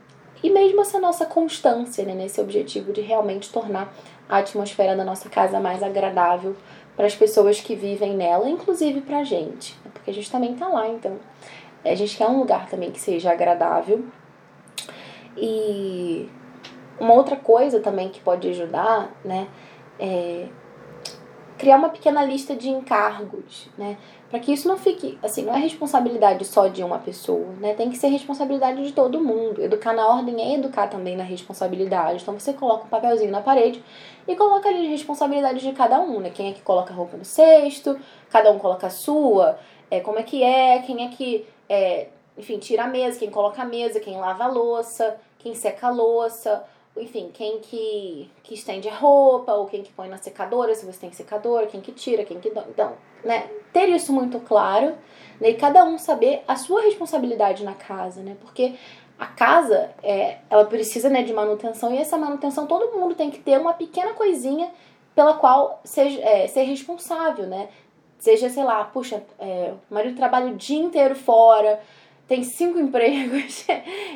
e 0.42 0.50
mesmo 0.50 0.80
essa 0.80 0.98
nossa 0.98 1.24
constância 1.24 2.04
né, 2.04 2.14
nesse 2.14 2.40
objetivo 2.40 2.92
de 2.92 3.00
realmente 3.00 3.52
tornar 3.52 3.94
a 4.28 4.38
atmosfera 4.38 4.96
da 4.96 5.04
nossa 5.04 5.28
casa 5.28 5.58
mais 5.58 5.82
agradável 5.82 6.56
para 6.96 7.06
as 7.06 7.14
pessoas 7.14 7.60
que 7.60 7.74
vivem 7.74 8.14
nela, 8.16 8.48
inclusive 8.48 9.00
para 9.00 9.18
a 9.18 9.24
gente, 9.24 9.76
né? 9.84 9.90
porque 9.94 10.10
a 10.10 10.14
gente 10.14 10.30
também 10.30 10.52
está 10.52 10.68
lá, 10.68 10.88
então 10.88 11.16
a 11.84 11.94
gente 11.94 12.16
quer 12.16 12.26
um 12.26 12.38
lugar 12.38 12.68
também 12.68 12.90
que 12.90 13.00
seja 13.00 13.30
agradável 13.30 14.04
e 15.36 16.28
uma 16.98 17.14
outra 17.14 17.36
coisa 17.36 17.80
também 17.80 18.08
que 18.08 18.20
pode 18.20 18.48
ajudar, 18.48 19.10
né, 19.24 19.46
é 19.98 20.48
criar 21.58 21.76
uma 21.76 21.88
pequena 21.88 22.24
lista 22.24 22.54
de 22.54 22.68
encargos, 22.70 23.68
né, 23.76 23.98
para 24.30 24.38
que 24.38 24.52
isso 24.52 24.68
não 24.68 24.78
fique, 24.78 25.18
assim, 25.22 25.42
não 25.42 25.54
é 25.54 25.58
responsabilidade 25.58 26.44
só 26.44 26.68
de 26.68 26.82
uma 26.82 26.98
pessoa, 26.98 27.48
né, 27.60 27.74
tem 27.74 27.90
que 27.90 27.98
ser 27.98 28.08
responsabilidade 28.08 28.82
de 28.82 28.92
todo 28.92 29.20
mundo. 29.20 29.60
Educar 29.60 29.92
na 29.92 30.06
ordem 30.06 30.40
é 30.40 30.54
educar 30.54 30.86
também 30.86 31.16
na 31.16 31.24
responsabilidade. 31.24 32.22
Então 32.22 32.38
você 32.38 32.52
coloca 32.52 32.84
um 32.84 32.88
papelzinho 32.88 33.32
na 33.32 33.40
parede 33.40 33.82
e 34.26 34.36
coloca 34.36 34.68
ali 34.68 34.84
as 34.84 34.90
responsabilidades 34.90 35.62
de 35.62 35.72
cada 35.72 36.00
um, 36.00 36.20
né, 36.20 36.30
quem 36.30 36.50
é 36.50 36.52
que 36.52 36.62
coloca 36.62 36.92
a 36.92 36.96
roupa 36.96 37.16
no 37.16 37.24
cesto, 37.24 37.98
cada 38.30 38.50
um 38.50 38.58
coloca 38.58 38.86
a 38.86 38.90
sua, 38.90 39.58
é, 39.90 40.00
como 40.00 40.18
é 40.18 40.22
que 40.22 40.42
é, 40.42 40.78
quem 40.80 41.04
é 41.04 41.08
que, 41.08 41.46
é, 41.68 42.08
enfim, 42.36 42.58
tira 42.58 42.84
a 42.84 42.86
mesa, 42.86 43.18
quem 43.18 43.30
coloca 43.30 43.60
a 43.62 43.64
mesa, 43.64 43.98
quem 43.98 44.16
lava 44.16 44.44
a 44.44 44.48
louça, 44.48 45.18
quem 45.38 45.54
seca 45.54 45.88
a 45.88 45.90
louça, 45.90 46.64
enfim, 47.00 47.30
quem 47.32 47.58
que, 47.60 48.30
que 48.42 48.54
estende 48.54 48.88
a 48.88 48.94
roupa, 48.94 49.52
ou 49.52 49.66
quem 49.66 49.82
que 49.82 49.92
põe 49.92 50.08
na 50.08 50.18
secadora, 50.18 50.74
se 50.74 50.86
você 50.86 50.98
tem 50.98 51.12
secadora, 51.12 51.66
quem 51.66 51.80
que 51.80 51.92
tira, 51.92 52.24
quem 52.24 52.40
que... 52.40 52.48
Então, 52.48 52.92
né, 53.24 53.48
ter 53.72 53.88
isso 53.88 54.12
muito 54.12 54.40
claro, 54.40 54.94
né, 55.40 55.50
e 55.50 55.54
cada 55.54 55.84
um 55.84 55.98
saber 55.98 56.42
a 56.46 56.56
sua 56.56 56.82
responsabilidade 56.82 57.64
na 57.64 57.74
casa, 57.74 58.22
né, 58.22 58.36
porque 58.40 58.74
a 59.18 59.26
casa, 59.26 59.90
é, 60.02 60.38
ela 60.48 60.64
precisa, 60.64 61.08
né, 61.08 61.22
de 61.22 61.32
manutenção, 61.32 61.92
e 61.92 61.98
essa 61.98 62.16
manutenção 62.16 62.66
todo 62.66 62.96
mundo 62.96 63.14
tem 63.14 63.30
que 63.30 63.38
ter 63.38 63.58
uma 63.58 63.72
pequena 63.72 64.14
coisinha 64.14 64.70
pela 65.14 65.34
qual 65.34 65.80
seja, 65.84 66.20
é, 66.20 66.46
ser 66.46 66.62
responsável, 66.62 67.46
né, 67.46 67.68
seja, 68.18 68.48
sei 68.48 68.64
lá, 68.64 68.84
puxa, 68.84 69.22
é, 69.38 69.72
o 69.90 69.94
marido 69.94 70.16
trabalha 70.16 70.52
o 70.52 70.56
dia 70.56 70.78
inteiro 70.78 71.14
fora, 71.14 71.80
tem 72.28 72.44
cinco 72.44 72.78
empregos, 72.78 73.66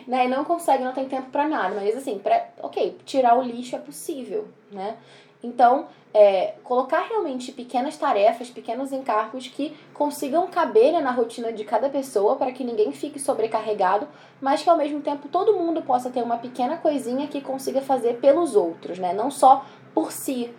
né? 0.06 0.26
E 0.26 0.28
não 0.28 0.44
consegue, 0.44 0.84
não 0.84 0.92
tem 0.92 1.08
tempo 1.08 1.30
para 1.30 1.48
nada. 1.48 1.74
Mas 1.74 1.96
assim, 1.96 2.18
pra, 2.18 2.46
ok, 2.62 2.98
tirar 3.04 3.36
o 3.36 3.42
lixo 3.42 3.74
é 3.74 3.78
possível, 3.78 4.46
né? 4.70 4.96
Então, 5.42 5.88
é, 6.14 6.54
colocar 6.62 7.00
realmente 7.00 7.50
pequenas 7.50 7.96
tarefas, 7.96 8.48
pequenos 8.48 8.92
encargos 8.92 9.48
que 9.48 9.74
consigam 9.94 10.46
caber 10.46 10.92
né, 10.92 11.00
na 11.00 11.10
rotina 11.10 11.52
de 11.52 11.64
cada 11.64 11.88
pessoa 11.88 12.36
para 12.36 12.52
que 12.52 12.62
ninguém 12.62 12.92
fique 12.92 13.18
sobrecarregado, 13.18 14.06
mas 14.40 14.62
que 14.62 14.70
ao 14.70 14.76
mesmo 14.76 15.00
tempo 15.00 15.28
todo 15.28 15.54
mundo 15.54 15.82
possa 15.82 16.10
ter 16.10 16.22
uma 16.22 16.36
pequena 16.36 16.76
coisinha 16.76 17.26
que 17.26 17.40
consiga 17.40 17.80
fazer 17.80 18.18
pelos 18.18 18.54
outros, 18.54 18.98
né? 18.98 19.12
Não 19.12 19.30
só 19.30 19.64
por 19.94 20.12
si, 20.12 20.50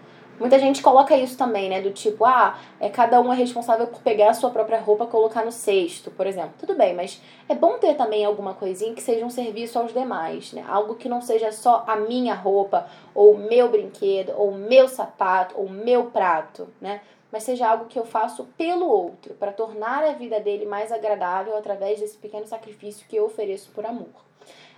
Muita 0.43 0.60
gente 0.60 0.82
coloca 0.82 1.15
isso 1.15 1.38
também, 1.38 1.69
né? 1.69 1.79
Do 1.79 1.91
tipo, 1.91 2.25
ah, 2.25 2.60
é, 2.77 2.89
cada 2.89 3.21
um 3.21 3.32
é 3.32 3.36
responsável 3.38 3.88
por 3.88 4.01
pegar 4.01 4.32
a 4.32 4.34
sua 4.34 4.49
própria 4.49 4.77
roupa 4.77 5.06
e 5.06 5.08
colocar 5.08 5.45
no 5.45 5.53
cesto, 5.53 6.12
por 6.12 6.27
exemplo. 6.27 6.51
Tudo 6.60 6.75
bem, 6.75 6.93
mas 6.93 7.21
é 7.47 7.56
bom 7.56 7.77
ter 7.77 7.95
também 7.95 8.25
alguma 8.25 8.53
coisinha 8.53 8.93
que 8.93 9.01
seja 9.01 9.25
um 9.25 9.29
serviço 9.29 9.79
aos 9.79 9.93
demais, 9.93 10.51
né? 10.51 10.65
Algo 10.67 10.95
que 10.95 11.08
não 11.08 11.21
seja 11.21 11.49
só 11.53 11.86
a 11.88 11.95
minha 11.95 12.36
roupa, 12.36 12.89
ou 13.15 13.36
o 13.36 13.38
meu 13.38 13.69
brinquedo, 13.69 14.34
ou 14.36 14.49
o 14.49 14.58
meu 14.58 14.89
sapato, 14.89 15.56
ou 15.58 15.67
o 15.67 15.71
meu 15.71 16.08
prato, 16.08 16.67
né? 16.82 16.99
Mas 17.32 17.43
seja 17.43 17.69
algo 17.69 17.86
que 17.86 17.97
eu 17.97 18.03
faço 18.03 18.43
pelo 18.58 18.86
outro, 18.86 19.36
para 19.36 19.53
tornar 19.53 20.03
a 20.03 20.12
vida 20.12 20.41
dele 20.41 20.65
mais 20.65 20.91
agradável 20.91 21.56
através 21.56 22.01
desse 22.01 22.17
pequeno 22.17 22.45
sacrifício 22.45 23.08
que 23.08 23.15
eu 23.15 23.27
ofereço 23.27 23.71
por 23.73 23.86
amor. 23.86 24.10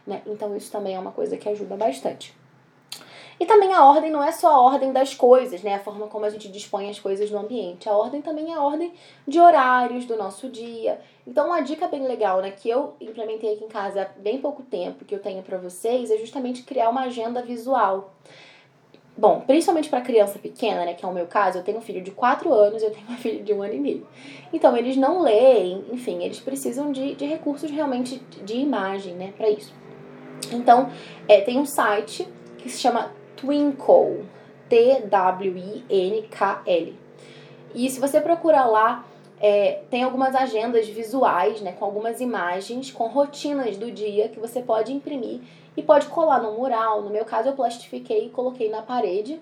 Né? 0.05 0.21
Então, 0.27 0.55
isso 0.55 0.71
também 0.71 0.93
é 0.93 0.99
uma 0.99 1.11
coisa 1.11 1.35
que 1.37 1.49
ajuda 1.49 1.75
bastante. 1.75 2.35
E 3.39 3.45
também 3.45 3.73
a 3.73 3.83
ordem 3.83 4.11
não 4.11 4.23
é 4.23 4.31
só 4.31 4.47
a 4.47 4.61
ordem 4.61 4.93
das 4.93 5.13
coisas, 5.13 5.61
né? 5.61 5.75
A 5.75 5.79
forma 5.79 6.07
como 6.07 6.25
a 6.25 6.29
gente 6.29 6.47
dispõe 6.47 6.89
as 6.89 6.99
coisas 6.99 7.29
no 7.29 7.39
ambiente. 7.39 7.89
A 7.89 7.93
ordem 7.93 8.21
também 8.21 8.53
é 8.53 8.55
a 8.55 8.61
ordem 8.61 8.93
de 9.27 9.39
horários 9.39 10.05
do 10.05 10.15
nosso 10.15 10.47
dia. 10.49 11.01
Então, 11.27 11.47
uma 11.47 11.61
dica 11.61 11.87
bem 11.87 12.07
legal, 12.07 12.39
né, 12.39 12.51
que 12.51 12.69
eu 12.69 12.93
implementei 13.01 13.55
aqui 13.55 13.63
em 13.63 13.67
casa 13.67 14.03
há 14.03 14.19
bem 14.19 14.39
pouco 14.39 14.61
tempo, 14.61 15.03
que 15.03 15.13
eu 15.13 15.19
tenho 15.19 15.41
para 15.41 15.57
vocês, 15.57 16.11
é 16.11 16.17
justamente 16.17 16.63
criar 16.63 16.89
uma 16.89 17.01
agenda 17.01 17.41
visual. 17.41 18.13
Bom, 19.17 19.41
principalmente 19.41 19.89
para 19.89 20.01
criança 20.01 20.37
pequena, 20.37 20.85
né, 20.85 20.93
que 20.93 21.03
é 21.03 21.07
o 21.07 21.13
meu 21.13 21.25
caso, 21.25 21.57
eu 21.57 21.63
tenho 21.63 21.79
um 21.79 21.81
filho 21.81 22.01
de 22.01 22.11
4 22.11 22.53
anos 22.53 22.83
e 22.83 22.85
eu 22.85 22.91
tenho 22.91 23.07
uma 23.07 23.17
filha 23.17 23.41
de 23.41 23.53
um 23.53 23.63
ano 23.63 23.73
e 23.73 23.79
meio. 23.79 24.07
Então, 24.53 24.77
eles 24.77 24.95
não 24.95 25.21
leem, 25.21 25.83
enfim, 25.91 26.23
eles 26.23 26.39
precisam 26.39 26.91
de, 26.91 27.15
de 27.15 27.25
recursos 27.25 27.71
realmente 27.71 28.21
de 28.43 28.57
imagem, 28.57 29.15
né, 29.15 29.33
para 29.35 29.49
isso. 29.49 29.73
Então, 30.51 30.91
é, 31.27 31.41
tem 31.41 31.57
um 31.57 31.65
site 31.65 32.27
que 32.57 32.69
se 32.69 32.79
chama 32.79 33.11
Twinkle, 33.35 34.25
T-W-I-N-K-L. 34.69 35.05
E 37.73 37.89
se 37.89 37.99
você 37.99 38.21
procurar 38.21 38.65
lá, 38.65 39.05
é, 39.39 39.81
tem 39.89 40.03
algumas 40.03 40.33
agendas 40.33 40.87
visuais, 40.87 41.61
né, 41.61 41.73
com 41.73 41.85
algumas 41.85 42.21
imagens, 42.21 42.91
com 42.91 43.07
rotinas 43.07 43.77
do 43.77 43.91
dia 43.91 44.29
que 44.29 44.39
você 44.39 44.61
pode 44.61 44.93
imprimir 44.93 45.41
e 45.75 45.83
pode 45.83 46.07
colar 46.07 46.41
no 46.41 46.53
mural. 46.53 47.01
No 47.01 47.09
meu 47.09 47.25
caso, 47.25 47.49
eu 47.49 47.53
plastifiquei 47.53 48.27
e 48.27 48.29
coloquei 48.29 48.69
na 48.69 48.81
parede. 48.81 49.39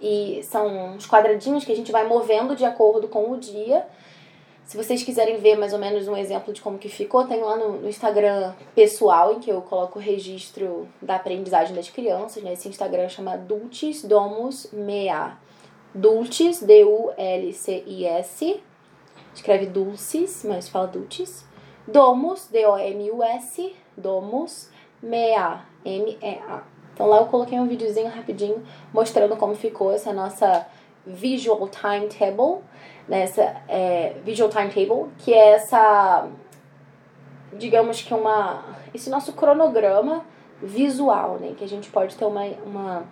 E 0.00 0.40
são 0.44 0.94
uns 0.94 1.06
quadradinhos 1.06 1.64
que 1.64 1.72
a 1.72 1.76
gente 1.76 1.92
vai 1.92 2.06
movendo 2.06 2.54
de 2.54 2.64
acordo 2.64 3.08
com 3.08 3.30
o 3.30 3.38
dia. 3.38 3.86
Se 4.70 4.76
vocês 4.76 5.02
quiserem 5.02 5.38
ver 5.38 5.58
mais 5.58 5.72
ou 5.72 5.80
menos 5.80 6.06
um 6.06 6.16
exemplo 6.16 6.54
de 6.54 6.62
como 6.62 6.78
que 6.78 6.88
ficou, 6.88 7.26
tem 7.26 7.40
lá 7.40 7.56
no, 7.56 7.80
no 7.80 7.88
Instagram 7.88 8.54
pessoal, 8.72 9.32
em 9.32 9.40
que 9.40 9.50
eu 9.50 9.60
coloco 9.62 9.98
o 9.98 10.00
registro 10.00 10.86
da 11.02 11.16
aprendizagem 11.16 11.74
das 11.74 11.90
crianças, 11.90 12.40
né? 12.40 12.52
Esse 12.52 12.68
Instagram 12.68 13.08
chama 13.08 13.36
Dulcis 13.36 14.04
Domus 14.04 14.68
Mea. 14.72 15.36
Dulcis, 15.92 16.62
D-U-L-C-I-S. 16.62 18.62
Escreve 19.34 19.66
Dulcis, 19.66 20.44
mas 20.44 20.68
fala 20.68 20.86
Dulcis. 20.86 21.44
Domus, 21.84 22.46
D-O-M-U-S. 22.46 23.74
Domus 23.96 24.70
Mea, 25.02 25.64
M-E-A. 25.84 26.62
Então 26.94 27.08
lá 27.08 27.16
eu 27.16 27.26
coloquei 27.26 27.58
um 27.58 27.66
videozinho 27.66 28.08
rapidinho 28.08 28.62
mostrando 28.94 29.36
como 29.36 29.56
ficou 29.56 29.90
essa 29.90 30.12
nossa 30.12 30.64
visual 31.06 31.68
timetable 31.68 32.62
nessa 33.08 33.42
é, 33.68 34.14
visual 34.24 34.48
timetable, 34.48 35.10
que 35.18 35.34
é 35.34 35.52
essa, 35.54 36.28
digamos 37.52 38.02
que 38.02 38.14
uma, 38.14 38.64
esse 38.94 39.10
nosso 39.10 39.32
cronograma 39.32 40.24
visual, 40.62 41.38
né, 41.40 41.54
que 41.56 41.64
a 41.64 41.68
gente 41.68 41.90
pode 41.90 42.14
ter 42.16 42.24
uma, 42.24 42.44
uma, 42.64 43.04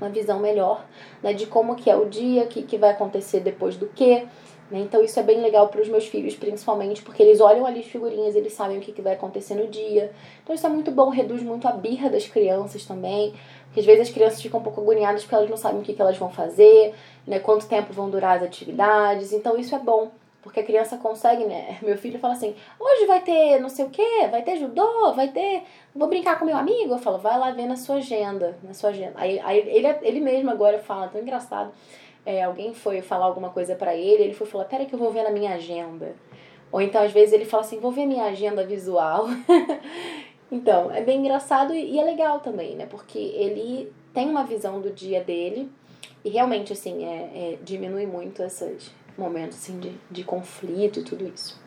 uma 0.00 0.10
visão 0.10 0.38
melhor, 0.40 0.84
né, 1.22 1.32
de 1.32 1.46
como 1.46 1.74
que 1.74 1.88
é 1.88 1.96
o 1.96 2.06
dia, 2.06 2.44
o 2.44 2.48
que, 2.48 2.62
que 2.62 2.76
vai 2.76 2.90
acontecer 2.90 3.40
depois 3.40 3.76
do 3.76 3.86
que, 3.86 4.26
né, 4.70 4.80
então 4.80 5.02
isso 5.02 5.18
é 5.18 5.22
bem 5.22 5.40
legal 5.40 5.68
para 5.68 5.80
os 5.80 5.88
meus 5.88 6.06
filhos, 6.06 6.34
principalmente, 6.34 7.02
porque 7.02 7.22
eles 7.22 7.40
olham 7.40 7.64
ali 7.66 7.80
as 7.80 7.86
figurinhas, 7.86 8.34
eles 8.34 8.52
sabem 8.52 8.78
o 8.78 8.80
que, 8.80 8.92
que 8.92 9.02
vai 9.02 9.14
acontecer 9.14 9.54
no 9.54 9.66
dia, 9.66 10.12
então 10.42 10.54
isso 10.54 10.66
é 10.66 10.70
muito 10.70 10.90
bom, 10.90 11.08
reduz 11.08 11.42
muito 11.42 11.66
a 11.66 11.72
birra 11.72 12.10
das 12.10 12.26
crianças 12.26 12.84
também, 12.84 13.34
porque 13.68 13.80
às 13.80 13.86
vezes 13.86 14.08
as 14.08 14.14
crianças 14.14 14.40
ficam 14.40 14.60
um 14.60 14.62
pouco 14.62 14.80
agoniadas 14.80 15.22
porque 15.22 15.34
elas 15.34 15.50
não 15.50 15.56
sabem 15.56 15.80
o 15.80 15.82
que, 15.82 15.92
que 15.92 16.00
elas 16.00 16.16
vão 16.16 16.30
fazer, 16.30 16.94
né? 17.26 17.38
Quanto 17.38 17.68
tempo 17.68 17.92
vão 17.92 18.10
durar 18.10 18.38
as 18.38 18.42
atividades. 18.42 19.32
Então 19.32 19.56
isso 19.58 19.74
é 19.74 19.78
bom. 19.78 20.10
Porque 20.40 20.60
a 20.60 20.64
criança 20.64 20.96
consegue, 20.96 21.44
né? 21.44 21.78
Meu 21.82 21.98
filho 21.98 22.18
fala 22.18 22.32
assim: 22.32 22.54
hoje 22.80 23.06
vai 23.06 23.20
ter 23.20 23.60
não 23.60 23.68
sei 23.68 23.84
o 23.84 23.90
que, 23.90 24.26
vai 24.28 24.42
ter 24.42 24.56
judô, 24.56 25.12
vai 25.12 25.28
ter. 25.28 25.64
Vou 25.94 26.08
brincar 26.08 26.38
com 26.38 26.44
meu 26.44 26.56
amigo. 26.56 26.94
Eu 26.94 26.98
falo: 26.98 27.18
vai 27.18 27.38
lá 27.38 27.50
ver 27.50 27.66
na 27.66 27.76
sua 27.76 27.96
agenda. 27.96 28.56
Na 28.62 28.72
sua 28.72 28.90
agenda. 28.90 29.12
Aí, 29.16 29.38
aí 29.40 29.58
ele, 29.68 29.86
ele 30.02 30.20
mesmo 30.20 30.50
agora 30.50 30.78
fala: 30.78 31.08
tão 31.08 31.20
engraçado. 31.20 31.70
É, 32.26 32.42
alguém 32.42 32.74
foi 32.74 33.00
falar 33.00 33.26
alguma 33.26 33.50
coisa 33.50 33.74
para 33.74 33.94
ele, 33.94 34.24
ele 34.24 34.34
foi 34.34 34.46
falar: 34.46 34.64
peraí 34.64 34.86
que 34.86 34.94
eu 34.94 34.98
vou 34.98 35.10
ver 35.10 35.22
na 35.22 35.30
minha 35.30 35.54
agenda. 35.54 36.14
Ou 36.70 36.80
então, 36.80 37.02
às 37.02 37.12
vezes, 37.12 37.32
ele 37.32 37.44
fala 37.44 37.62
assim: 37.62 37.80
vou 37.80 37.90
ver 37.90 38.06
minha 38.06 38.24
agenda 38.24 38.64
visual. 38.64 39.26
Então, 40.50 40.90
é 40.90 41.02
bem 41.02 41.18
engraçado 41.18 41.74
e 41.74 41.98
é 41.98 42.02
legal 42.02 42.40
também, 42.40 42.74
né? 42.74 42.86
Porque 42.86 43.18
ele 43.18 43.92
tem 44.14 44.30
uma 44.30 44.44
visão 44.44 44.80
do 44.80 44.90
dia 44.90 45.22
dele 45.22 45.70
e 46.24 46.30
realmente, 46.30 46.72
assim, 46.72 47.04
é, 47.04 47.18
é 47.34 47.58
diminui 47.62 48.06
muito 48.06 48.42
esses 48.42 48.90
momentos, 49.16 49.58
assim, 49.58 49.78
de, 49.78 49.92
de 50.10 50.24
conflito 50.24 51.00
e 51.00 51.04
tudo 51.04 51.26
isso. 51.28 51.60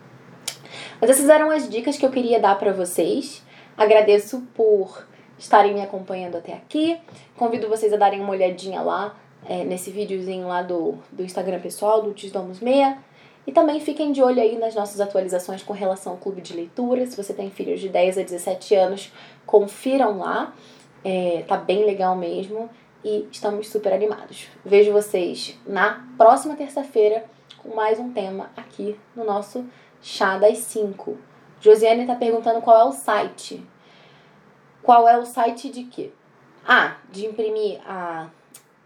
Mas 0.99 1.11
essas 1.11 1.29
eram 1.29 1.51
as 1.51 1.69
dicas 1.69 1.95
que 1.95 2.05
eu 2.05 2.09
queria 2.09 2.39
dar 2.39 2.57
para 2.57 2.73
vocês. 2.73 3.43
Agradeço 3.77 4.41
por 4.55 5.05
estarem 5.37 5.73
me 5.73 5.81
acompanhando 5.81 6.37
até 6.37 6.53
aqui. 6.53 6.99
Convido 7.35 7.69
vocês 7.69 7.93
a 7.93 7.97
darem 7.97 8.19
uma 8.19 8.31
olhadinha 8.31 8.81
lá 8.81 9.15
é, 9.47 9.63
nesse 9.63 9.91
videozinho 9.91 10.47
lá 10.47 10.61
do, 10.61 10.95
do 11.11 11.23
Instagram 11.23 11.59
pessoal, 11.59 12.01
do 12.01 12.13
Tisdomos 12.13 12.59
Meia 12.59 12.97
e 13.45 13.51
também 13.51 13.79
fiquem 13.79 14.11
de 14.11 14.21
olho 14.21 14.41
aí 14.41 14.57
nas 14.57 14.75
nossas 14.75 15.01
atualizações 15.01 15.63
com 15.63 15.73
relação 15.73 16.13
ao 16.13 16.17
clube 16.19 16.41
de 16.41 16.53
leitura. 16.53 17.05
Se 17.07 17.17
você 17.17 17.33
tem 17.33 17.49
filhos 17.49 17.79
de 17.79 17.89
10 17.89 18.19
a 18.19 18.21
17 18.21 18.75
anos, 18.75 19.11
confiram 19.45 20.19
lá. 20.19 20.53
É, 21.03 21.43
tá 21.47 21.57
bem 21.57 21.83
legal 21.83 22.15
mesmo 22.15 22.69
e 23.03 23.27
estamos 23.31 23.69
super 23.69 23.91
animados. 23.91 24.47
Vejo 24.63 24.91
vocês 24.91 25.57
na 25.65 26.05
próxima 26.17 26.55
terça-feira 26.55 27.25
com 27.57 27.75
mais 27.75 27.99
um 27.99 28.11
tema 28.11 28.51
aqui 28.55 28.95
no 29.15 29.23
nosso 29.23 29.65
Chá 30.01 30.37
das 30.37 30.59
5. 30.59 31.17
Josiane 31.59 32.01
está 32.01 32.15
perguntando 32.15 32.61
qual 32.61 32.79
é 32.79 32.83
o 32.83 32.91
site. 32.91 33.63
Qual 34.81 35.07
é 35.07 35.17
o 35.17 35.25
site 35.25 35.69
de 35.69 35.83
quê? 35.85 36.11
Ah, 36.67 36.97
de 37.11 37.25
imprimir 37.25 37.79
a. 37.87 38.29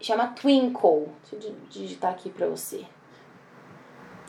Chama 0.06 0.28
Twinkle. 0.28 1.08
Deixa 1.28 1.48
eu 1.48 1.54
digitar 1.68 2.12
aqui 2.12 2.30
para 2.30 2.46
você. 2.46 2.84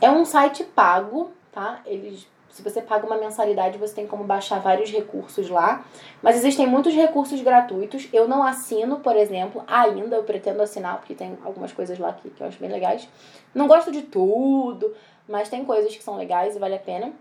É 0.01 0.09
um 0.09 0.25
site 0.25 0.63
pago, 0.63 1.29
tá? 1.51 1.81
Eles, 1.85 2.27
se 2.49 2.63
você 2.63 2.81
paga 2.81 3.05
uma 3.05 3.15
mensalidade, 3.15 3.77
você 3.77 3.93
tem 3.93 4.07
como 4.07 4.23
baixar 4.23 4.59
vários 4.59 4.89
recursos 4.89 5.47
lá. 5.51 5.85
Mas 6.19 6.35
existem 6.35 6.65
muitos 6.65 6.95
recursos 6.95 7.39
gratuitos. 7.41 8.09
Eu 8.11 8.27
não 8.27 8.41
assino, 8.41 9.01
por 9.01 9.15
exemplo, 9.15 9.63
ainda. 9.67 10.15
Eu 10.15 10.23
pretendo 10.23 10.63
assinar, 10.63 10.97
porque 10.97 11.13
tem 11.13 11.37
algumas 11.45 11.71
coisas 11.71 11.99
lá 11.99 12.11
que, 12.11 12.27
que 12.31 12.41
eu 12.41 12.47
acho 12.47 12.59
bem 12.59 12.71
legais. 12.71 13.07
Não 13.53 13.67
gosto 13.67 13.91
de 13.91 14.01
tudo, 14.01 14.95
mas 15.29 15.47
tem 15.47 15.63
coisas 15.63 15.95
que 15.95 16.03
são 16.03 16.17
legais 16.17 16.55
e 16.55 16.59
vale 16.59 16.73
a 16.73 16.79
pena. 16.79 17.13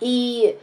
E 0.00 0.56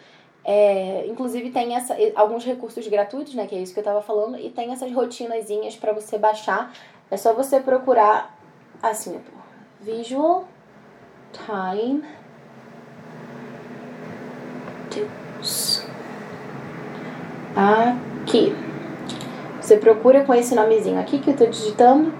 é, 0.46 1.06
inclusive 1.08 1.52
tem 1.52 1.74
essa, 1.74 1.96
alguns 2.16 2.44
recursos 2.44 2.86
gratuitos, 2.88 3.34
né? 3.34 3.48
Que 3.48 3.56
é 3.56 3.60
isso 3.60 3.74
que 3.74 3.80
eu 3.80 3.84
tava 3.84 4.02
falando, 4.02 4.38
e 4.38 4.50
tem 4.50 4.72
essas 4.72 4.92
rotinazinhas 4.92 5.76
para 5.76 5.94
você 5.94 6.18
baixar. 6.18 6.74
É 7.14 7.18
só 7.18 7.32
você 7.32 7.60
procurar 7.60 8.36
assim, 8.82 9.22
Visual 9.80 10.48
time 11.32 12.04
tips. 14.90 15.86
Aqui. 17.56 18.56
Você 19.62 19.78
procura 19.78 20.24
com 20.26 20.34
esse 20.34 20.56
nomezinho 20.56 21.00
aqui 21.00 21.20
que 21.20 21.30
eu 21.30 21.38
tô 21.38 21.46
digitando 21.46 22.12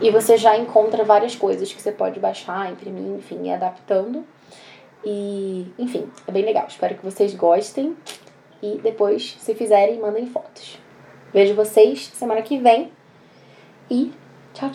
e 0.00 0.10
você 0.10 0.38
já 0.38 0.56
encontra 0.56 1.04
várias 1.04 1.36
coisas 1.36 1.70
que 1.70 1.82
você 1.82 1.92
pode 1.92 2.18
baixar, 2.18 2.72
imprimir, 2.72 3.18
enfim, 3.18 3.48
ir 3.48 3.52
adaptando. 3.52 4.24
E, 5.04 5.70
enfim, 5.78 6.10
é 6.26 6.32
bem 6.32 6.46
legal. 6.46 6.64
Espero 6.66 6.94
que 6.94 7.04
vocês 7.04 7.34
gostem 7.34 7.94
e 8.62 8.78
depois, 8.78 9.36
se 9.38 9.54
fizerem, 9.54 10.00
mandem 10.00 10.26
fotos. 10.26 10.78
Vejo 11.34 11.54
vocês 11.54 12.10
semana 12.14 12.40
que 12.40 12.56
vem 12.56 12.90
i 13.90 14.10
chao 14.54 14.70